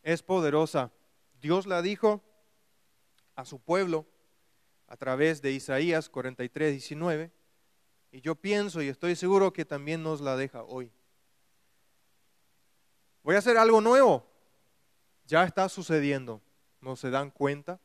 es 0.03 0.23
poderosa. 0.23 0.91
Dios 1.41 1.67
la 1.67 1.81
dijo 1.81 2.23
a 3.35 3.43
su 3.43 3.59
pueblo 3.59 4.05
a 4.87 4.95
través 4.95 5.41
de 5.41 5.51
Isaías 5.51 6.07
43, 6.07 6.71
19 6.71 7.31
y 8.13 8.21
yo 8.21 8.35
pienso 8.35 8.81
y 8.83 8.89
estoy 8.89 9.15
seguro 9.15 9.51
que 9.51 9.65
también 9.65 10.03
nos 10.03 10.21
la 10.21 10.37
deja 10.37 10.63
hoy. 10.63 10.91
Voy 13.23 13.35
a 13.35 13.39
hacer 13.39 13.57
algo 13.57 13.81
nuevo. 13.81 14.23
Ya 15.25 15.43
está 15.43 15.67
sucediendo. 15.67 16.39
¿No 16.79 16.95
se 16.95 17.09
dan 17.09 17.31
cuenta? 17.31 17.81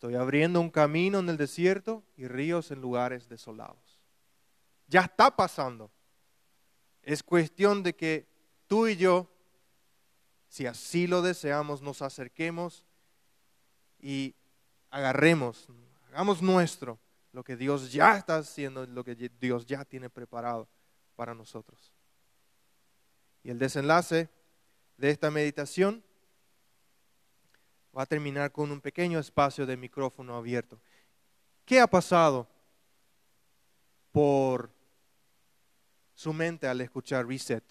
Estoy 0.00 0.14
abriendo 0.14 0.62
un 0.62 0.70
camino 0.70 1.18
en 1.18 1.28
el 1.28 1.36
desierto 1.36 2.02
y 2.16 2.26
ríos 2.26 2.70
en 2.70 2.80
lugares 2.80 3.28
desolados. 3.28 4.00
Ya 4.86 5.02
está 5.02 5.36
pasando. 5.36 5.90
Es 7.02 7.22
cuestión 7.22 7.82
de 7.82 7.94
que 7.94 8.26
tú 8.66 8.88
y 8.88 8.96
yo, 8.96 9.30
si 10.48 10.64
así 10.64 11.06
lo 11.06 11.20
deseamos, 11.20 11.82
nos 11.82 12.00
acerquemos 12.00 12.86
y 13.98 14.34
agarremos, 14.88 15.68
hagamos 16.08 16.40
nuestro 16.40 16.98
lo 17.32 17.44
que 17.44 17.58
Dios 17.58 17.92
ya 17.92 18.16
está 18.16 18.38
haciendo, 18.38 18.86
lo 18.86 19.04
que 19.04 19.14
Dios 19.14 19.66
ya 19.66 19.84
tiene 19.84 20.08
preparado 20.08 20.66
para 21.14 21.34
nosotros. 21.34 21.92
Y 23.42 23.50
el 23.50 23.58
desenlace 23.58 24.30
de 24.96 25.10
esta 25.10 25.30
meditación 25.30 26.02
va 27.96 28.02
a 28.02 28.06
terminar 28.06 28.52
con 28.52 28.70
un 28.70 28.80
pequeño 28.80 29.18
espacio 29.18 29.66
de 29.66 29.76
micrófono 29.76 30.36
abierto. 30.36 30.80
¿Qué 31.64 31.80
ha 31.80 31.86
pasado 31.86 32.48
por 34.12 34.70
su 36.14 36.32
mente 36.32 36.66
al 36.66 36.80
escuchar 36.80 37.26
reset? 37.26 37.64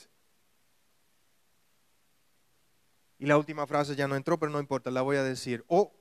Y 3.18 3.26
la 3.26 3.38
última 3.38 3.68
frase 3.68 3.96
ya 3.96 4.08
no 4.08 4.16
entró, 4.16 4.40
pero 4.40 4.52
no 4.52 4.60
importa, 4.60 4.90
la 4.92 5.02
voy 5.02 5.18
a 5.18 5.24
decir. 5.24 5.64
¿O 5.68 5.94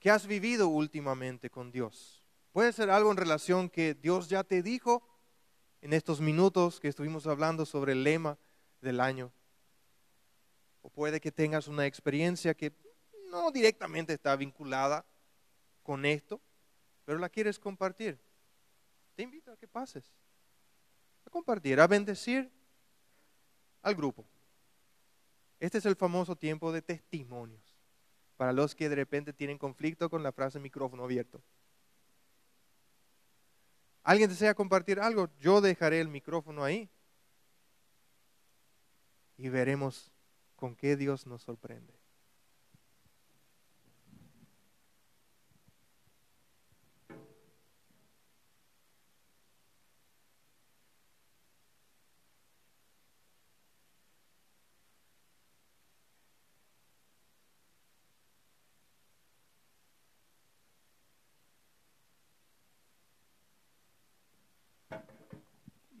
qué 0.00 0.10
has 0.10 0.26
vivido 0.26 0.68
últimamente 0.68 1.50
con 1.50 1.70
Dios? 1.70 2.24
Puede 2.52 2.72
ser 2.72 2.90
algo 2.90 3.12
en 3.12 3.16
relación 3.16 3.70
que 3.70 3.94
Dios 3.94 4.28
ya 4.28 4.42
te 4.42 4.62
dijo 4.62 5.06
en 5.80 5.92
estos 5.92 6.20
minutos 6.20 6.80
que 6.80 6.88
estuvimos 6.88 7.28
hablando 7.28 7.64
sobre 7.64 7.92
el 7.92 8.02
lema 8.02 8.38
del 8.80 9.00
año. 9.00 9.32
O 10.82 10.90
puede 10.90 11.20
que 11.20 11.30
tengas 11.30 11.68
una 11.68 11.86
experiencia 11.86 12.54
que 12.54 12.72
no 13.30 13.50
directamente 13.50 14.12
está 14.12 14.34
vinculada 14.36 15.04
con 15.82 16.04
esto, 16.04 16.40
pero 17.04 17.18
la 17.18 17.28
quieres 17.28 17.58
compartir. 17.58 18.18
Te 19.14 19.22
invito 19.22 19.52
a 19.52 19.56
que 19.56 19.66
pases, 19.66 20.12
a 21.24 21.30
compartir, 21.30 21.80
a 21.80 21.86
bendecir 21.86 22.50
al 23.82 23.94
grupo. 23.94 24.24
Este 25.60 25.78
es 25.78 25.86
el 25.86 25.96
famoso 25.96 26.36
tiempo 26.36 26.72
de 26.72 26.82
testimonios 26.82 27.76
para 28.36 28.52
los 28.52 28.74
que 28.74 28.88
de 28.88 28.94
repente 28.94 29.32
tienen 29.32 29.58
conflicto 29.58 30.08
con 30.08 30.22
la 30.22 30.30
frase 30.30 30.60
micrófono 30.60 31.04
abierto. 31.04 31.42
¿Alguien 34.04 34.30
desea 34.30 34.54
compartir 34.54 35.00
algo? 35.00 35.28
Yo 35.40 35.60
dejaré 35.60 36.00
el 36.00 36.08
micrófono 36.08 36.62
ahí 36.62 36.88
y 39.36 39.48
veremos 39.48 40.12
con 40.56 40.74
qué 40.76 40.96
Dios 40.96 41.26
nos 41.26 41.42
sorprende. 41.42 41.97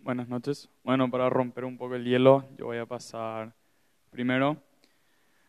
Buenas 0.08 0.26
noches. 0.26 0.70
Bueno, 0.84 1.10
para 1.10 1.28
romper 1.28 1.66
un 1.66 1.76
poco 1.76 1.94
el 1.94 2.02
hielo, 2.06 2.48
yo 2.56 2.64
voy 2.64 2.78
a 2.78 2.86
pasar 2.86 3.52
Primero, 4.08 4.56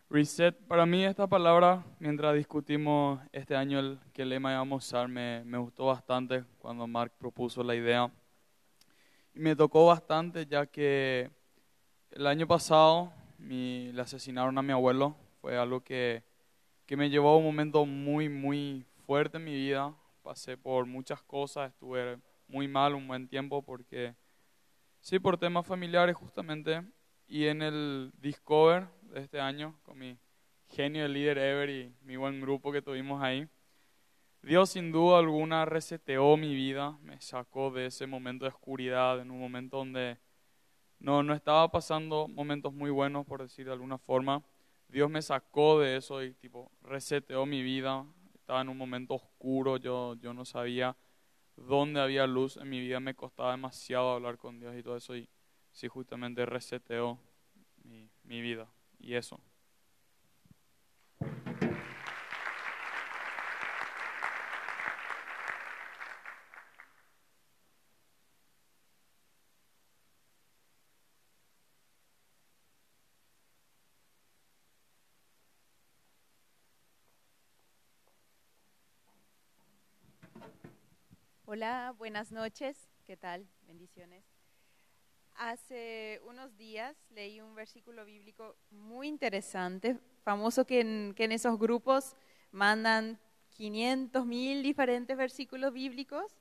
reset. 0.09 0.53
Para 0.67 0.85
mí 0.85 1.05
esta 1.05 1.27
palabra, 1.27 1.85
mientras 1.97 2.35
discutimos 2.35 3.21
este 3.31 3.55
año 3.55 3.79
el 3.79 3.99
que 4.11 4.25
lema 4.25 4.51
íbamos 4.51 4.83
a 4.83 4.85
usar, 4.85 5.07
me, 5.07 5.45
me 5.45 5.57
gustó 5.57 5.85
bastante 5.85 6.43
cuando 6.57 6.85
Mark 6.87 7.13
propuso 7.17 7.63
la 7.63 7.73
idea. 7.73 8.11
Y 9.33 9.39
me 9.39 9.55
tocó 9.55 9.85
bastante 9.85 10.45
ya 10.45 10.65
que 10.65 11.31
el 12.11 12.27
año 12.27 12.45
pasado 12.45 13.13
mi, 13.37 13.93
le 13.93 14.01
asesinaron 14.01 14.57
a 14.57 14.61
mi 14.61 14.73
abuelo. 14.73 15.15
Fue 15.39 15.57
algo 15.57 15.79
que, 15.79 16.21
que 16.85 16.97
me 16.97 17.09
llevó 17.09 17.29
a 17.29 17.37
un 17.37 17.45
momento 17.45 17.85
muy, 17.85 18.27
muy 18.27 18.85
fuerte 19.05 19.37
en 19.37 19.45
mi 19.45 19.53
vida. 19.53 19.95
Pasé 20.21 20.57
por 20.57 20.85
muchas 20.85 21.23
cosas, 21.23 21.71
estuve 21.71 22.19
muy 22.49 22.67
mal 22.67 22.93
un 22.93 23.07
buen 23.07 23.25
tiempo 23.25 23.61
porque, 23.61 24.15
sí, 24.99 25.19
por 25.19 25.37
temas 25.37 25.65
familiares 25.65 26.15
justamente. 26.15 26.83
Y 27.27 27.45
en 27.45 27.61
el 27.61 28.11
Discover 28.17 28.87
de 29.03 29.21
este 29.21 29.39
año, 29.39 29.79
con 29.83 29.99
mi 29.99 30.17
genio 30.67 31.03
de 31.03 31.09
líder 31.09 31.37
Ever 31.37 31.69
y 31.69 31.95
mi 32.01 32.15
buen 32.15 32.41
grupo 32.41 32.71
que 32.71 32.81
tuvimos 32.81 33.21
ahí, 33.21 33.47
Dios 34.41 34.69
sin 34.69 34.91
duda 34.91 35.19
alguna 35.19 35.65
reseteó 35.65 36.37
mi 36.37 36.55
vida, 36.55 36.97
me 37.01 37.19
sacó 37.19 37.71
de 37.71 37.87
ese 37.87 38.07
momento 38.07 38.45
de 38.45 38.49
oscuridad, 38.49 39.19
en 39.19 39.31
un 39.31 39.39
momento 39.39 39.77
donde 39.77 40.17
no, 40.97 41.23
no 41.23 41.33
estaba 41.33 41.69
pasando 41.69 42.27
momentos 42.27 42.73
muy 42.73 42.89
buenos, 42.89 43.25
por 43.25 43.41
decir 43.41 43.65
de 43.65 43.73
alguna 43.73 43.97
forma. 43.97 44.43
Dios 44.87 45.09
me 45.09 45.21
sacó 45.21 45.79
de 45.79 45.97
eso 45.97 46.23
y 46.23 46.33
tipo 46.33 46.71
reseteó 46.81 47.45
mi 47.45 47.61
vida. 47.61 48.05
Estaba 48.33 48.61
en 48.61 48.69
un 48.69 48.77
momento 48.77 49.15
oscuro, 49.15 49.77
yo, 49.77 50.15
yo 50.15 50.33
no 50.33 50.45
sabía 50.45 50.95
dónde 51.67 52.01
había 52.01 52.27
luz 52.27 52.57
en 52.57 52.69
mi 52.69 52.79
vida, 52.79 52.99
me 52.99 53.15
costaba 53.15 53.51
demasiado 53.51 54.11
hablar 54.11 54.37
con 54.37 54.59
Dios 54.59 54.75
y 54.77 54.83
todo 54.83 54.97
eso 54.97 55.15
y 55.15 55.29
sí 55.71 55.87
justamente 55.87 56.45
reseteó 56.45 57.19
mi, 57.83 58.09
mi 58.23 58.41
vida 58.41 58.67
y 58.99 59.15
eso. 59.15 59.39
Hola, 81.51 81.95
buenas 81.97 82.31
noches. 82.31 82.77
¿Qué 83.05 83.17
tal? 83.17 83.47
Bendiciones. 83.65 84.23
Hace 85.33 86.21
unos 86.27 86.55
días 86.57 86.95
leí 87.09 87.41
un 87.41 87.55
versículo 87.55 88.05
bíblico 88.05 88.55
muy 88.69 89.07
interesante, 89.07 89.97
famoso 90.21 90.67
que 90.67 90.81
en, 90.81 91.31
esos 91.31 91.57
grupos 91.57 92.15
mandan 92.51 93.19
500 93.49 94.27
mil 94.27 94.61
diferentes 94.61 95.17
versículos 95.17 95.73
bíblicos 95.73 96.37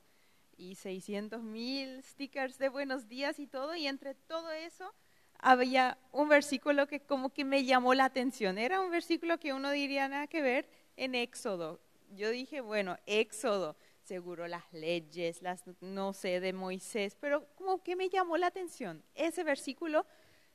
y 0.55 0.75
600 0.75 1.41
mil 1.41 2.03
stickers 2.03 2.59
de 2.59 2.69
buenos 2.69 3.07
días 3.07 3.39
y 3.39 3.47
todo, 3.47 3.75
y 3.75 3.87
entre 3.87 4.13
todo 4.13 4.51
eso 4.51 4.93
había 5.39 5.97
un 6.11 6.29
versículo 6.29 6.85
que 6.85 6.99
como 6.99 7.33
que 7.33 7.45
me 7.45 7.65
llamó 7.65 7.95
la 7.95 8.05
atención. 8.05 8.59
Era 8.59 8.79
un 8.79 8.91
versículo 8.91 9.39
que 9.39 9.53
uno 9.53 9.71
diría 9.71 10.07
nada 10.07 10.27
que 10.27 10.43
ver 10.43 10.69
en 10.97 11.15
Éxodo. 11.15 11.81
Yo 12.11 12.29
dije, 12.29 12.61
bueno, 12.61 12.95
Éxodo 13.07 13.75
seguro 14.09 14.47
las 14.47 14.63
leyes, 14.73 15.43
las 15.43 15.63
no 15.81 16.13
sé, 16.13 16.39
de 16.39 16.51
Moisés, 16.51 17.15
pero 17.21 17.45
como 17.55 17.83
que 17.83 17.95
me 17.95 18.09
llamó 18.09 18.37
la 18.37 18.47
atención. 18.47 19.03
Ese 19.13 19.43
versículo 19.43 20.03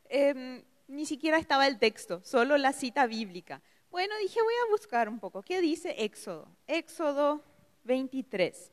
em, 0.08 0.64
ni 0.88 1.06
siquiera 1.06 1.38
estaba 1.38 1.68
el 1.68 1.78
texto, 1.78 2.20
solo 2.24 2.58
la 2.58 2.72
cita 2.72 3.06
bíblica. 3.06 3.62
Bueno, 3.92 4.12
dije, 4.20 4.42
voy 4.42 4.54
a 4.54 4.70
buscar 4.72 5.08
un 5.08 5.20
poco. 5.20 5.42
¿Qué 5.42 5.60
dice 5.60 5.94
Éxodo? 6.04 6.48
Éxodo 6.66 7.44
23, 7.84 8.72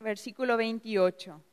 versículo 0.00 0.56
28. 0.56 1.44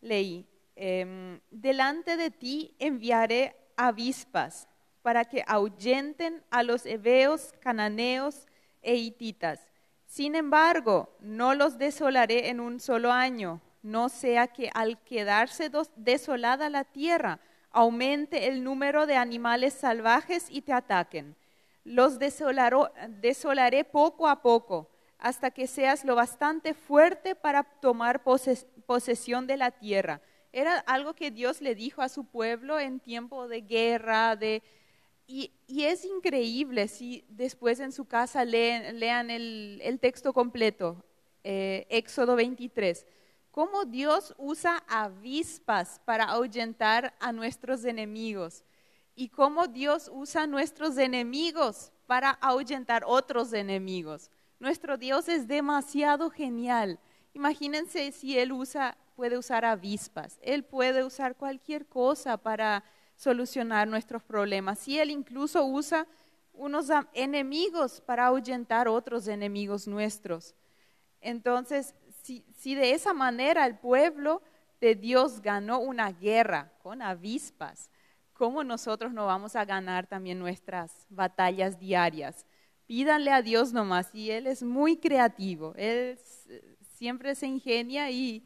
Leí, 0.00 0.46
em, 0.76 1.40
delante 1.50 2.16
de 2.16 2.30
ti 2.30 2.76
enviaré 2.78 3.56
avispas 3.76 4.68
para 5.02 5.24
que 5.24 5.42
ahuyenten 5.48 6.44
a 6.50 6.62
los 6.62 6.86
heveos, 6.86 7.52
cananeos 7.60 8.46
e 8.80 8.94
hititas 8.94 9.71
sin 10.12 10.34
embargo, 10.34 11.08
no 11.20 11.54
los 11.54 11.78
desolaré 11.78 12.50
en 12.50 12.60
un 12.60 12.80
solo 12.80 13.10
año, 13.12 13.62
no 13.82 14.10
sea 14.10 14.46
que 14.46 14.70
al 14.74 15.02
quedarse 15.04 15.70
desolada 15.96 16.68
la 16.68 16.84
tierra, 16.84 17.40
aumente 17.70 18.48
el 18.48 18.62
número 18.62 19.06
de 19.06 19.16
animales 19.16 19.72
salvajes 19.72 20.48
y 20.50 20.60
te 20.60 20.74
ataquen. 20.74 21.34
Los 21.82 22.18
desolaré 22.18 23.84
poco 23.84 24.28
a 24.28 24.42
poco, 24.42 24.90
hasta 25.16 25.50
que 25.50 25.66
seas 25.66 26.04
lo 26.04 26.14
bastante 26.14 26.74
fuerte 26.74 27.34
para 27.34 27.62
tomar 27.62 28.22
posesión 28.22 29.46
de 29.46 29.56
la 29.56 29.70
tierra. 29.70 30.20
Era 30.52 30.80
algo 30.80 31.14
que 31.14 31.30
Dios 31.30 31.62
le 31.62 31.74
dijo 31.74 32.02
a 32.02 32.10
su 32.10 32.26
pueblo 32.26 32.78
en 32.78 33.00
tiempo 33.00 33.48
de 33.48 33.62
guerra, 33.62 34.36
de, 34.36 34.62
y, 35.32 35.84
es 35.84 36.04
increíble 36.04 36.88
si 36.88 37.24
después 37.30 37.80
en 37.80 37.92
su 37.92 38.04
casa 38.04 38.44
lean 38.44 39.30
el, 39.30 39.98
texto 39.98 40.34
completo, 40.34 41.02
eh, 41.42 41.86
Éxodo 41.88 42.36
23, 42.36 43.06
cómo 43.50 43.86
Dios 43.86 44.34
usa 44.36 44.84
avispas 44.86 46.02
para 46.04 46.24
ahuyentar 46.24 47.14
a 47.18 47.32
nuestros 47.32 47.86
enemigos 47.86 48.62
y 49.14 49.30
cómo 49.30 49.68
Dios 49.68 50.10
usa 50.12 50.46
nuestros 50.46 50.98
enemigos 50.98 51.92
para 52.06 52.32
ahuyentar 52.32 53.02
otros 53.06 53.54
enemigos. 53.54 54.30
Nuestro 54.60 54.98
Dios 54.98 55.28
es 55.28 55.48
demasiado 55.48 56.28
genial. 56.28 57.00
Imagínense 57.32 58.12
si 58.12 58.38
Él 58.38 58.52
usa, 58.52 58.98
puede 59.16 59.38
usar 59.38 59.64
avispas, 59.64 60.38
Él 60.42 60.62
puede 60.62 61.04
usar 61.04 61.36
cualquier 61.36 61.86
cosa 61.86 62.36
para 62.36 62.84
solucionar 63.22 63.86
nuestros 63.86 64.22
problemas. 64.24 64.86
Y 64.88 64.98
Él 64.98 65.10
incluso 65.10 65.64
usa 65.64 66.06
unos 66.52 66.88
enemigos 67.14 68.00
para 68.00 68.26
ahuyentar 68.26 68.88
otros 68.88 69.28
enemigos 69.28 69.86
nuestros. 69.86 70.54
Entonces, 71.20 71.94
si, 72.22 72.44
si, 72.58 72.74
de 72.74 72.92
esa 72.92 73.14
manera 73.14 73.64
el 73.64 73.78
pueblo 73.78 74.42
de 74.80 74.96
Dios 74.96 75.40
ganó 75.40 75.78
una 75.78 76.10
guerra 76.12 76.72
con 76.82 77.00
avispas, 77.00 77.90
¿cómo 78.32 78.64
nosotros 78.64 79.12
no 79.12 79.26
vamos 79.26 79.54
a 79.54 79.64
ganar 79.64 80.08
también 80.08 80.40
nuestras 80.40 81.06
batallas 81.08 81.78
diarias? 81.78 82.44
Pídanle 82.86 83.30
a 83.30 83.42
Dios 83.42 83.72
nomás, 83.72 84.12
y 84.12 84.32
Él 84.32 84.48
es 84.48 84.64
muy 84.64 84.96
creativo, 84.96 85.74
Él 85.76 86.18
siempre 86.96 87.36
se 87.36 87.46
ingenia 87.46 88.10
y, 88.10 88.44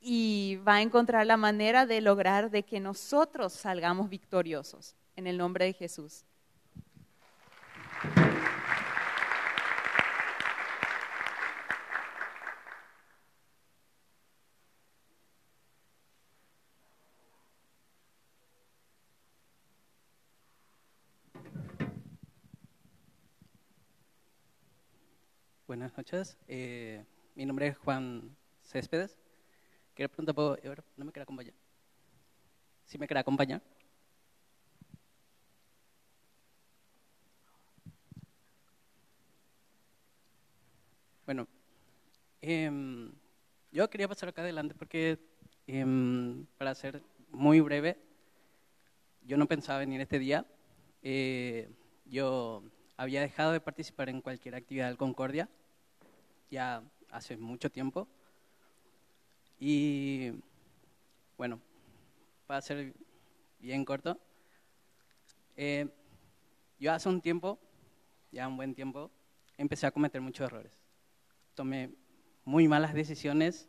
y 0.00 0.56
va 0.66 0.76
a 0.76 0.82
encontrar 0.82 1.26
la 1.26 1.36
manera 1.36 1.86
de 1.86 2.00
lograr 2.00 2.50
de 2.50 2.62
que 2.62 2.80
nosotros 2.80 3.52
salgamos 3.52 4.08
victoriosos 4.08 4.96
en 5.16 5.26
el 5.26 5.38
nombre 5.38 5.64
de 5.64 5.72
Jesús. 5.72 6.24
Buenas 25.66 25.94
noches, 25.98 26.38
eh, 26.48 27.04
mi 27.34 27.44
nombre 27.44 27.66
es 27.66 27.76
Juan 27.76 28.34
Céspedes. 28.62 29.18
Quiero 29.98 30.10
preguntar, 30.10 30.34
¿puedo, 30.36 30.56
¿no 30.96 31.04
me 31.04 31.10
quiere 31.10 31.24
acompañar? 31.24 31.54
¿Sí 32.84 32.98
me 32.98 33.08
quiere 33.08 33.18
acompañar? 33.18 33.60
Bueno, 41.26 41.48
em, 42.40 43.10
yo 43.72 43.90
quería 43.90 44.06
pasar 44.06 44.28
acá 44.28 44.42
adelante 44.42 44.72
porque, 44.78 45.18
em, 45.66 46.46
para 46.58 46.76
ser 46.76 47.02
muy 47.32 47.60
breve, 47.60 47.98
yo 49.22 49.36
no 49.36 49.48
pensaba 49.48 49.80
venir 49.80 50.00
este 50.00 50.20
día. 50.20 50.46
Eh, 51.02 51.68
yo 52.04 52.62
había 52.96 53.20
dejado 53.20 53.50
de 53.50 53.60
participar 53.60 54.10
en 54.10 54.20
cualquier 54.20 54.54
actividad 54.54 54.86
del 54.86 54.96
Concordia 54.96 55.48
ya 56.52 56.84
hace 57.10 57.36
mucho 57.36 57.68
tiempo. 57.68 58.06
Y 59.58 60.30
bueno, 61.36 61.60
para 62.46 62.60
ser 62.60 62.94
bien 63.58 63.84
corto, 63.84 64.20
eh, 65.56 65.88
yo 66.78 66.92
hace 66.92 67.08
un 67.08 67.20
tiempo, 67.20 67.58
ya 68.30 68.46
un 68.46 68.56
buen 68.56 68.74
tiempo, 68.74 69.10
empecé 69.56 69.86
a 69.86 69.90
cometer 69.90 70.20
muchos 70.20 70.46
errores. 70.46 70.78
Tomé 71.54 71.90
muy 72.44 72.68
malas 72.68 72.94
decisiones. 72.94 73.68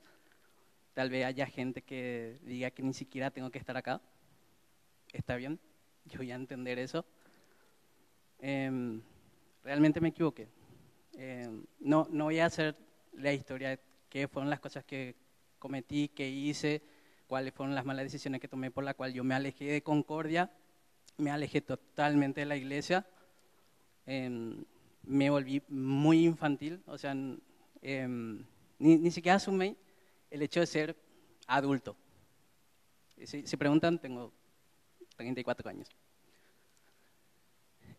Tal 0.94 1.10
vez 1.10 1.26
haya 1.26 1.48
gente 1.48 1.82
que 1.82 2.40
diga 2.44 2.70
que 2.72 2.84
ni 2.84 2.94
siquiera 2.94 3.32
tengo 3.32 3.50
que 3.50 3.58
estar 3.58 3.76
acá. 3.76 4.02
Está 5.12 5.36
bien. 5.36 5.60
yo 6.06 6.20
voy 6.20 6.32
a 6.32 6.36
entender 6.36 6.78
eso. 6.78 7.06
Em, 8.38 9.02
realmente 9.64 10.00
me 10.00 10.10
equivoqué. 10.10 10.48
Em, 11.14 11.66
no, 11.80 12.08
no 12.12 12.26
voy 12.26 12.40
a 12.40 12.46
hacer 12.46 12.78
la 13.14 13.34
historia 13.34 13.70
de 13.70 13.80
qué 14.08 14.28
fueron 14.28 14.50
las 14.50 14.60
cosas 14.60 14.86
que 14.86 15.16
cometí, 15.60 16.08
qué 16.10 16.30
hice, 16.30 16.82
cuáles 17.28 17.54
fueron 17.54 17.76
las 17.76 17.86
malas 17.86 18.06
decisiones 18.06 18.42
que 18.42 18.48
tomé 18.48 18.72
por 18.72 18.84
la 18.84 18.94
cual 18.94 19.14
yo 19.14 19.24
me 19.24 19.36
alejé 19.36 19.66
de 19.66 19.84
Concordia, 19.84 20.52
me 21.18 21.32
alejé 21.32 21.62
totalmente 21.62 22.42
de 22.42 22.46
la 22.46 22.56
iglesia, 22.56 23.06
em, 24.06 24.64
me 25.04 25.30
volví 25.30 25.62
muy 25.68 26.26
infantil, 26.26 26.82
o 26.88 26.98
sea, 26.98 27.12
em, 27.82 28.44
ni, 28.80 28.98
ni, 28.98 29.12
siquiera 29.12 29.36
asumí 29.36 29.76
el 30.32 30.42
hecho 30.42 30.60
de 30.60 30.66
ser 30.66 30.96
adulto. 31.48 31.96
Si, 33.26 33.46
si 33.46 33.58
preguntan, 33.58 34.00
tengo 34.00 34.32
34 35.18 35.70
años. 35.70 35.90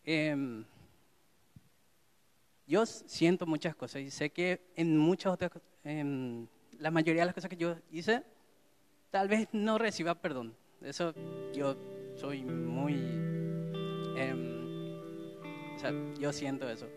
Eh, 0.03 0.65
yo 2.71 2.85
siento 2.85 3.45
muchas 3.45 3.75
cosas 3.75 4.01
y 4.01 4.09
sé 4.09 4.29
que 4.29 4.71
en 4.75 4.97
muchas 4.97 5.33
otras, 5.33 5.51
la 6.81 6.91
mayoría 6.91 7.21
de 7.21 7.27
las 7.27 7.35
cosas 7.35 7.49
que 7.49 7.57
yo 7.57 7.75
hice, 7.91 8.23
tal 9.11 9.27
vez 9.27 9.47
no 9.53 9.77
reciba 9.77 10.15
perdón. 10.15 10.53
Eso 10.81 11.13
yo 11.53 11.75
soy 12.15 12.43
muy, 12.43 12.95
eh, 14.17 14.33
o 15.75 15.79
sea, 15.79 15.93
yo 16.19 16.33
siento 16.33 16.67
eso. 16.67 16.87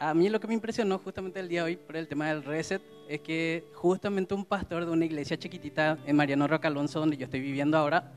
A 0.00 0.14
mí 0.14 0.28
lo 0.28 0.40
que 0.40 0.48
me 0.48 0.54
impresionó 0.54 0.98
justamente 0.98 1.38
el 1.38 1.48
día 1.48 1.60
de 1.60 1.66
hoy 1.66 1.76
por 1.76 1.96
el 1.96 2.08
tema 2.08 2.28
del 2.28 2.42
reset 2.42 2.82
es 3.08 3.20
que 3.20 3.64
justamente 3.74 4.34
un 4.34 4.44
pastor 4.44 4.84
de 4.84 4.90
una 4.90 5.04
iglesia 5.04 5.38
chiquitita 5.38 5.98
en 6.04 6.16
Mariano 6.16 6.48
Roca 6.48 6.68
Alonso, 6.68 6.98
donde 6.98 7.16
yo 7.16 7.26
estoy 7.26 7.40
viviendo 7.40 7.76
ahora, 7.76 8.10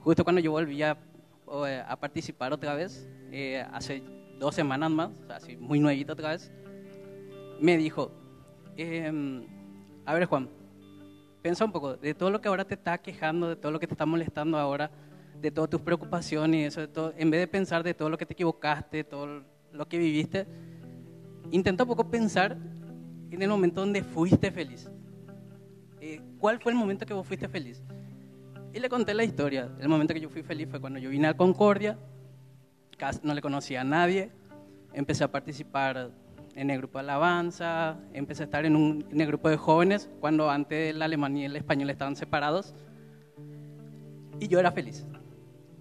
justo 0.00 0.24
cuando 0.24 0.40
yo 0.40 0.50
volví 0.50 0.82
a, 0.82 0.98
a 1.86 1.96
participar 1.96 2.52
otra 2.52 2.74
vez, 2.74 3.08
eh, 3.30 3.64
hace 3.72 4.02
dos 4.38 4.54
semanas 4.54 4.90
más, 4.90 5.10
así 5.30 5.56
muy 5.56 5.80
nuevito 5.80 6.12
otra 6.12 6.30
vez, 6.30 6.50
me 7.60 7.76
dijo, 7.78 8.10
eh, 8.76 9.46
a 10.04 10.14
ver 10.14 10.26
Juan, 10.26 10.48
piensa 11.42 11.64
un 11.64 11.72
poco, 11.72 11.96
de 11.96 12.14
todo 12.14 12.30
lo 12.30 12.40
que 12.40 12.48
ahora 12.48 12.64
te 12.64 12.74
está 12.74 12.98
quejando, 12.98 13.48
de 13.48 13.56
todo 13.56 13.72
lo 13.72 13.80
que 13.80 13.86
te 13.86 13.94
está 13.94 14.06
molestando 14.06 14.58
ahora, 14.58 14.90
de 15.40 15.50
todas 15.50 15.70
tus 15.70 15.80
preocupaciones 15.80 16.60
y 16.60 16.64
eso, 16.64 16.80
de 16.80 16.88
todo, 16.88 17.12
en 17.16 17.30
vez 17.30 17.40
de 17.40 17.48
pensar 17.48 17.82
de 17.82 17.94
todo 17.94 18.08
lo 18.10 18.18
que 18.18 18.26
te 18.26 18.32
equivocaste, 18.32 19.04
todo 19.04 19.42
lo 19.72 19.88
que 19.88 19.98
viviste, 19.98 20.46
intenta 21.50 21.84
un 21.84 21.88
poco 21.88 22.10
pensar 22.10 22.56
en 23.30 23.42
el 23.42 23.48
momento 23.48 23.80
donde 23.80 24.02
fuiste 24.02 24.50
feliz. 24.50 24.88
Eh, 26.00 26.20
¿Cuál 26.38 26.60
fue 26.60 26.72
el 26.72 26.78
momento 26.78 27.06
que 27.06 27.14
vos 27.14 27.26
fuiste 27.26 27.48
feliz? 27.48 27.82
Y 28.74 28.78
le 28.78 28.88
conté 28.88 29.14
la 29.14 29.24
historia. 29.24 29.70
El 29.80 29.88
momento 29.88 30.14
que 30.14 30.20
yo 30.20 30.28
fui 30.28 30.42
feliz 30.42 30.68
fue 30.68 30.80
cuando 30.80 30.98
yo 30.98 31.10
vine 31.10 31.28
a 31.28 31.36
Concordia, 31.36 31.98
no 33.22 33.34
le 33.34 33.42
conocía 33.42 33.80
a 33.80 33.84
nadie, 33.84 34.30
empecé 34.92 35.24
a 35.24 35.30
participar 35.30 36.10
en 36.54 36.70
el 36.70 36.78
grupo 36.78 36.98
de 36.98 37.04
alabanza, 37.04 37.98
empecé 38.12 38.42
a 38.42 38.46
estar 38.46 38.64
en, 38.66 38.76
un, 38.76 39.04
en 39.10 39.20
el 39.20 39.26
grupo 39.26 39.48
de 39.48 39.56
jóvenes 39.56 40.10
cuando 40.20 40.50
antes 40.50 40.94
el 40.94 41.02
alemán 41.02 41.36
y 41.36 41.44
el 41.44 41.56
español 41.56 41.90
estaban 41.90 42.16
separados. 42.16 42.74
Y 44.40 44.48
yo 44.48 44.58
era 44.58 44.72
feliz. 44.72 45.06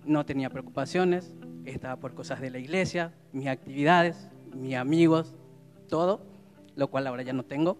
No 0.05 0.25
tenía 0.25 0.49
preocupaciones, 0.49 1.35
estaba 1.65 1.97
por 1.97 2.13
cosas 2.13 2.41
de 2.41 2.49
la 2.49 2.59
iglesia, 2.59 3.13
mis 3.31 3.47
actividades, 3.47 4.29
mis 4.55 4.75
amigos, 4.75 5.35
todo, 5.87 6.21
lo 6.75 6.89
cual 6.89 7.07
ahora 7.07 7.23
ya 7.23 7.33
no 7.33 7.43
tengo. 7.43 7.77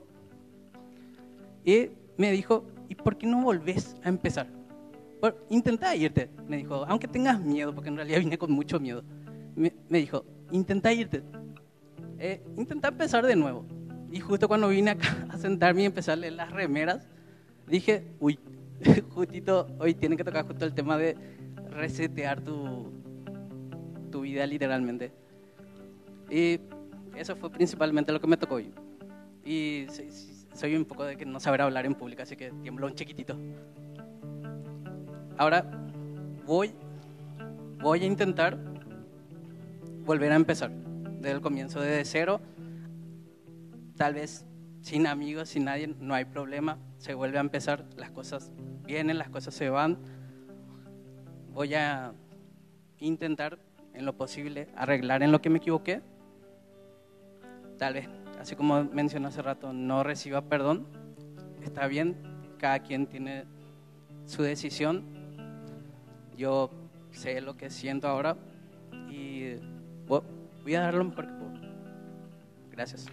Y 1.64 1.90
me 2.18 2.32
dijo, 2.32 2.66
¿y 2.90 2.96
por 2.96 3.18
qué 3.18 3.28
no 3.28 3.42
volvés 3.42 3.96
a 4.04 4.10
empezar? 4.10 4.48
intenta 5.50 5.96
irte, 5.96 6.32
me 6.48 6.58
dijo, 6.58 6.84
aunque 6.88 7.08
tengas 7.08 7.40
miedo, 7.40 7.76
porque 7.76 7.90
en 7.90 7.96
realidad 7.96 8.20
vine 8.20 8.38
con 8.38 8.52
mucho 8.52 8.80
miedo. 8.80 9.04
Me, 9.56 9.72
dijo, 9.90 10.26
intenta 10.52 10.92
irte, 10.94 11.22
eh, 12.22 12.40
intenta 12.56 12.90
empezar 12.90 13.26
de 13.26 13.36
nuevo. 13.36 13.66
Y 14.12 14.20
justo 14.20 14.48
cuando 14.48 14.70
vine 14.70 14.92
acá 14.92 15.26
a 15.30 15.40
sentarme 15.40 15.82
y 15.82 15.86
empezar 15.86 16.14
a 16.14 16.16
leer 16.18 16.34
las 16.34 16.52
remeras, 16.52 17.08
dije, 17.68 18.06
uy, 18.20 18.38
justito, 19.10 19.68
hoy 19.80 19.96
tiene 19.96 20.16
que 20.16 20.24
tocar 20.24 20.46
justo 20.46 20.64
el 20.66 20.74
tema 20.76 21.00
de 21.00 21.18
resetear 21.72 22.42
tu, 22.42 22.92
tu 24.12 24.22
vida 24.22 24.46
literalmente. 24.46 25.12
Y 26.30 26.60
eso 27.16 27.36
fue 27.36 27.50
principalmente 27.50 28.12
lo 28.12 28.22
que 28.22 28.28
me 28.28 28.38
tocó 28.38 28.56
hoy. 28.56 28.72
Y 29.44 29.88
soy 30.54 30.76
un 30.76 30.86
poco 30.86 31.06
de 31.06 31.18
que 31.18 31.26
no 31.26 31.40
saber 31.40 31.62
hablar 31.62 31.88
en 31.88 31.96
público, 31.96 32.22
así 32.22 32.36
que 32.36 32.52
tiemblo 32.62 32.86
un 32.86 32.94
chiquitito. 32.94 33.36
Ahora 35.38 35.66
voy, 36.46 36.72
voy 37.80 38.04
a 38.04 38.06
intentar 38.06 38.60
volver 40.06 40.32
a 40.32 40.36
empezar 40.36 40.72
desde 41.22 41.36
el 41.36 41.42
comienzo, 41.42 41.80
desde 41.80 42.06
cero. 42.06 42.42
Tal 43.96 44.16
vez 44.16 44.46
sin 44.82 45.06
amigos, 45.08 45.50
sin 45.50 45.66
nadie, 45.66 45.88
no 46.00 46.14
hay 46.14 46.26
problema. 46.26 46.78
Se 46.98 47.14
vuelve 47.14 47.38
a 47.38 47.42
empezar, 47.42 47.86
las 47.96 48.12
cosas 48.12 48.52
vienen, 48.86 49.18
las 49.18 49.30
cosas 49.30 49.54
se 49.54 49.70
van. 49.70 49.98
Voy 51.54 51.74
a 51.76 52.14
intentar 52.98 53.60
en 53.94 54.06
lo 54.06 54.14
posible 54.14 54.68
arreglar 54.76 55.24
en 55.24 55.32
lo 55.32 55.42
que 55.42 55.50
me 55.50 55.58
equivoqué. 55.58 56.02
Tal 57.78 57.94
vez, 57.96 58.10
así 58.40 58.56
como 58.56 58.84
mencioné 58.86 59.28
hace 59.28 59.42
rato, 59.42 59.74
no 59.74 60.04
reciba 60.04 60.42
perdón. 60.42 60.88
Está 61.64 61.88
bien, 61.88 62.18
cada 62.58 62.80
quien 62.80 63.08
tiene 63.08 63.46
su 64.26 64.42
decisión. 64.44 65.04
Yo 66.36 66.72
sé 67.12 67.42
lo 67.42 67.56
que 67.56 67.70
siento 67.70 68.08
ahora 68.08 68.38
y 69.10 69.56
voy 70.64 70.76
a 70.76 70.82
dar 70.82 70.94
lo 70.94 71.06
mejor 71.06 71.28
que 71.28 71.34
puedo. 71.34 71.52
Gracias. 72.72 73.08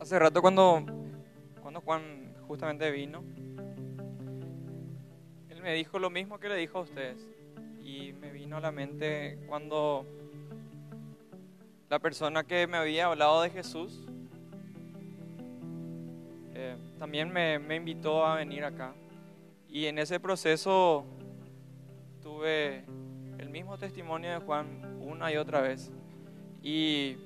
Hace 0.00 0.18
rato 0.18 0.42
cuando, 0.42 0.84
cuando 1.62 1.80
Juan 1.82 2.34
justamente 2.48 2.90
vino, 2.90 3.22
él 5.48 5.62
me 5.62 5.72
dijo 5.74 6.00
lo 6.00 6.10
mismo 6.10 6.40
que 6.40 6.48
le 6.48 6.56
dijo 6.56 6.78
a 6.78 6.82
ustedes. 6.82 7.28
Y 7.80 8.12
me 8.14 8.32
vino 8.32 8.56
a 8.56 8.60
la 8.60 8.72
mente 8.72 9.38
cuando 9.46 10.04
la 11.90 11.98
persona 11.98 12.44
que 12.44 12.68
me 12.68 12.76
había 12.76 13.06
hablado 13.06 13.42
de 13.42 13.50
Jesús 13.50 14.00
eh, 16.54 16.76
también 17.00 17.32
me, 17.32 17.58
me 17.58 17.76
invitó 17.76 18.24
a 18.24 18.36
venir 18.36 18.64
acá. 18.64 18.94
Y 19.68 19.86
en 19.86 19.98
ese 19.98 20.20
proceso 20.20 21.04
tuve 22.22 22.84
el 23.38 23.50
mismo 23.50 23.76
testimonio 23.76 24.30
de 24.30 24.38
Juan 24.38 24.98
una 25.00 25.32
y 25.32 25.36
otra 25.36 25.60
vez. 25.60 25.90
Y 26.62 27.16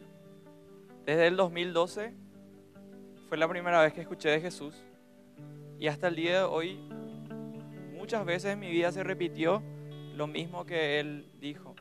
desde 1.05 1.27
el 1.27 1.37
2012 1.37 2.15
fue 3.29 3.37
la 3.37 3.47
primera 3.47 3.83
vez 3.83 3.93
que 3.93 4.01
escuché 4.01 4.31
de 4.31 4.41
Jesús 4.41 4.83
y 5.79 5.89
hasta 5.89 6.09
el 6.09 6.17
día 6.17 6.39
de 6.39 6.45
hoy 6.45 6.79
muchas 7.93 8.25
veces 8.25 8.55
en 8.55 8.61
mi 8.61 8.71
vida 8.71 8.91
se 8.93 9.05
repitió 9.05 9.63
lo 10.17 10.27
mismo 10.27 10.65
que 10.65 11.01
Él 11.01 11.31
dijo. 11.39 11.75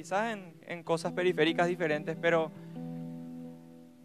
Quizás 0.00 0.32
en, 0.32 0.54
en 0.66 0.82
cosas 0.82 1.12
periféricas 1.12 1.68
diferentes, 1.68 2.16
pero 2.18 2.50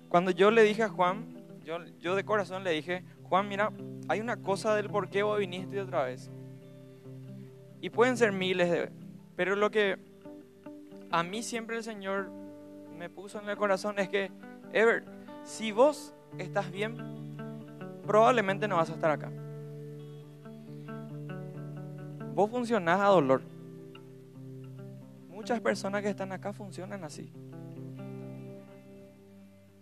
cuando 0.09 0.31
yo 0.31 0.51
le 0.51 0.61
dije 0.63 0.83
a 0.83 0.89
Juan, 0.89 1.25
yo, 1.63 1.77
yo 2.01 2.17
de 2.17 2.25
corazón 2.25 2.65
le 2.65 2.71
dije, 2.71 3.05
Juan, 3.23 3.47
mira, 3.47 3.71
hay 4.09 4.19
una 4.19 4.35
cosa 4.35 4.75
del 4.75 4.89
por 4.89 5.07
qué 5.07 5.23
vos 5.23 5.39
viniste 5.39 5.79
otra 5.79 6.03
vez. 6.03 6.29
Y 7.79 7.91
pueden 7.91 8.17
ser 8.17 8.33
miles 8.33 8.69
de... 8.69 8.91
Pero 9.37 9.55
lo 9.55 9.71
que 9.71 9.97
a 11.11 11.23
mí 11.23 11.41
siempre 11.41 11.77
el 11.77 11.83
Señor 11.83 12.29
me 12.97 13.09
puso 13.09 13.39
en 13.39 13.47
el 13.47 13.55
corazón 13.55 13.97
es 13.97 14.09
que, 14.09 14.33
Ever, 14.73 15.05
si 15.45 15.71
vos 15.71 16.13
estás 16.37 16.69
bien, 16.73 16.97
probablemente 18.05 18.67
no 18.67 18.75
vas 18.75 18.89
a 18.89 18.95
estar 18.95 19.11
acá. 19.11 19.31
Vos 22.33 22.51
funcionás 22.51 22.99
a 22.99 23.05
dolor. 23.05 23.54
Muchas 25.45 25.61
personas 25.61 26.01
que 26.01 26.09
están 26.09 26.31
acá 26.31 26.53
funcionan 26.53 27.03
así. 27.03 27.31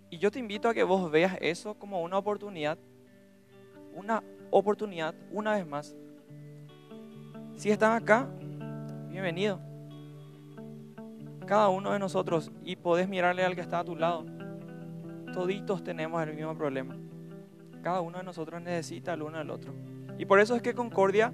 Y 0.09 0.18
yo 0.18 0.30
te 0.30 0.38
invito 0.38 0.68
a 0.68 0.74
que 0.74 0.84
vos 0.84 1.09
veas 1.09 1.38
eso 1.39 1.76
como 1.76 2.01
una 2.01 2.18
oportunidad, 2.18 2.78
una 3.95 4.22
oportunidad 4.51 5.16
una 5.32 5.53
vez 5.53 5.66
más. 5.66 5.95
Si 7.55 7.72
están 7.72 7.93
acá, 7.93 8.28
bienvenido. 9.07 9.61
Cada 11.45 11.70
uno 11.70 11.93
de 11.93 11.99
nosotros 11.99 12.51
y 12.66 12.76
podés 12.76 13.07
mirarle 13.07 13.45
al 13.45 13.55
que 13.55 13.61
está 13.61 13.80
a 13.80 13.86
tu 13.86 13.95
lado 13.95 14.26
toditos 15.32 15.82
tenemos 15.82 16.22
el 16.24 16.36
mismo 16.36 16.57
problema. 16.57 16.97
Cada 17.82 18.01
uno 18.01 18.18
de 18.18 18.26
nosotros 18.26 18.61
necesita 18.61 19.14
el 19.14 19.22
uno 19.22 19.38
del 19.38 19.49
otro. 19.49 19.74
Y 20.18 20.26
por 20.26 20.41
eso 20.41 20.57
es 20.57 20.61
que 20.61 20.74
Concordia 20.74 21.32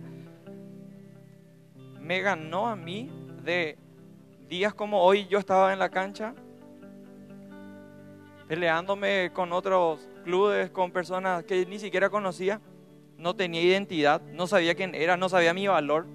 me 1.99 2.21
ganó 2.21 2.67
a 2.67 2.75
mí 2.75 3.09
de 3.43 3.88
días 4.49 4.73
como 4.73 5.03
hoy 5.03 5.27
yo 5.27 5.37
estaba 5.37 5.71
en 5.71 5.79
la 5.79 5.89
cancha 5.89 6.33
peleándome 8.47 9.29
con 9.31 9.53
otros 9.53 10.09
clubes, 10.23 10.71
con 10.71 10.91
personas 10.91 11.43
que 11.43 11.67
ni 11.67 11.77
siquiera 11.77 12.09
conocía, 12.09 12.59
no 13.15 13.35
tenía 13.35 13.61
identidad, 13.61 14.23
no 14.33 14.47
sabía 14.47 14.73
quién 14.73 14.95
era, 14.95 15.17
no 15.17 15.29
sabía 15.29 15.53
mi 15.53 15.67
valor, 15.67 16.07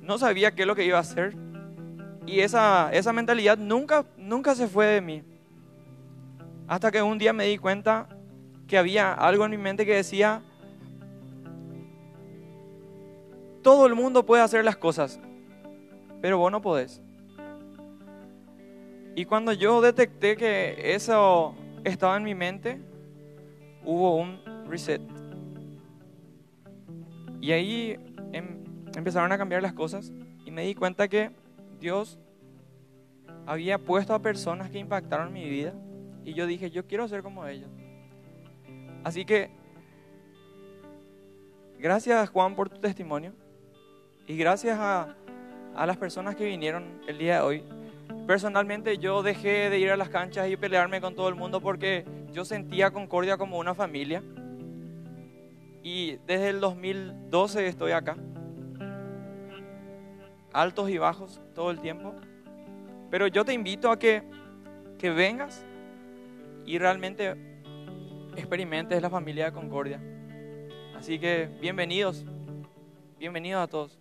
no 0.00 0.16
sabía 0.16 0.54
qué 0.54 0.62
es 0.62 0.68
lo 0.68 0.76
que 0.76 0.84
iba 0.84 0.98
a 0.98 1.00
hacer. 1.00 1.34
Y 2.24 2.38
esa, 2.38 2.90
esa 2.92 3.12
mentalidad 3.12 3.58
nunca, 3.58 4.06
nunca 4.16 4.54
se 4.54 4.68
fue 4.68 4.86
de 4.86 5.00
mí. 5.00 5.24
Hasta 6.68 6.92
que 6.92 7.02
un 7.02 7.18
día 7.18 7.32
me 7.32 7.46
di 7.46 7.58
cuenta 7.58 8.08
que 8.68 8.78
había 8.78 9.12
algo 9.12 9.44
en 9.44 9.50
mi 9.50 9.58
mente 9.58 9.84
que 9.84 9.94
decía, 9.94 10.40
todo 13.60 13.86
el 13.86 13.96
mundo 13.96 14.24
puede 14.24 14.44
hacer 14.44 14.64
las 14.64 14.76
cosas, 14.76 15.18
pero 16.20 16.38
vos 16.38 16.50
no 16.50 16.60
podés. 16.60 17.02
Y 19.14 19.24
cuando 19.24 19.52
yo 19.52 19.80
detecté 19.80 20.36
que 20.36 20.94
eso 20.94 21.54
estaba 21.84 22.16
en 22.16 22.22
mi 22.22 22.34
mente, 22.34 22.78
hubo 23.84 24.16
un 24.16 24.40
reset. 24.68 25.00
Y 27.40 27.52
ahí 27.52 27.98
em- 28.32 28.64
empezaron 28.94 29.32
a 29.32 29.38
cambiar 29.38 29.62
las 29.62 29.72
cosas 29.72 30.12
y 30.44 30.50
me 30.50 30.62
di 30.62 30.74
cuenta 30.74 31.08
que 31.08 31.30
Dios 31.80 32.18
había 33.46 33.78
puesto 33.78 34.12
a 34.14 34.20
personas 34.20 34.70
que 34.70 34.78
impactaron 34.78 35.32
mi 35.32 35.48
vida 35.48 35.72
y 36.24 36.34
yo 36.34 36.46
dije, 36.46 36.70
yo 36.70 36.86
quiero 36.86 37.06
ser 37.08 37.22
como 37.22 37.46
ellos. 37.46 37.70
Así 39.04 39.24
que, 39.24 39.50
gracias 41.78 42.28
Juan 42.30 42.56
por 42.56 42.68
tu 42.68 42.80
testimonio 42.80 43.32
y 44.26 44.36
gracias 44.36 44.76
a, 44.78 45.16
a 45.76 45.86
las 45.86 45.96
personas 45.98 46.34
que 46.34 46.44
vinieron 46.46 47.00
el 47.06 47.18
día 47.18 47.36
de 47.36 47.40
hoy. 47.42 47.62
Personalmente 48.26 48.98
yo 48.98 49.22
dejé 49.22 49.70
de 49.70 49.78
ir 49.78 49.90
a 49.90 49.96
las 49.96 50.08
canchas 50.08 50.48
y 50.48 50.56
pelearme 50.56 51.00
con 51.00 51.14
todo 51.14 51.28
el 51.28 51.34
mundo 51.34 51.60
porque 51.60 52.04
yo 52.32 52.44
sentía 52.44 52.90
Concordia 52.90 53.36
como 53.36 53.58
una 53.58 53.74
familia. 53.74 54.22
Y 55.82 56.16
desde 56.26 56.48
el 56.48 56.60
2012 56.60 57.66
estoy 57.66 57.92
acá. 57.92 58.16
Altos 60.52 60.90
y 60.90 60.98
bajos 60.98 61.40
todo 61.54 61.70
el 61.70 61.80
tiempo. 61.80 62.14
Pero 63.10 63.26
yo 63.28 63.44
te 63.44 63.52
invito 63.52 63.90
a 63.90 63.98
que, 63.98 64.22
que 64.98 65.10
vengas 65.10 65.64
y 66.64 66.78
realmente 66.78 67.36
experimentes 68.34 69.00
la 69.00 69.10
familia 69.10 69.44
de 69.46 69.52
Concordia. 69.52 70.00
Así 70.96 71.18
que 71.18 71.48
bienvenidos, 71.60 72.24
bienvenidos 73.18 73.62
a 73.62 73.68
todos. 73.68 73.98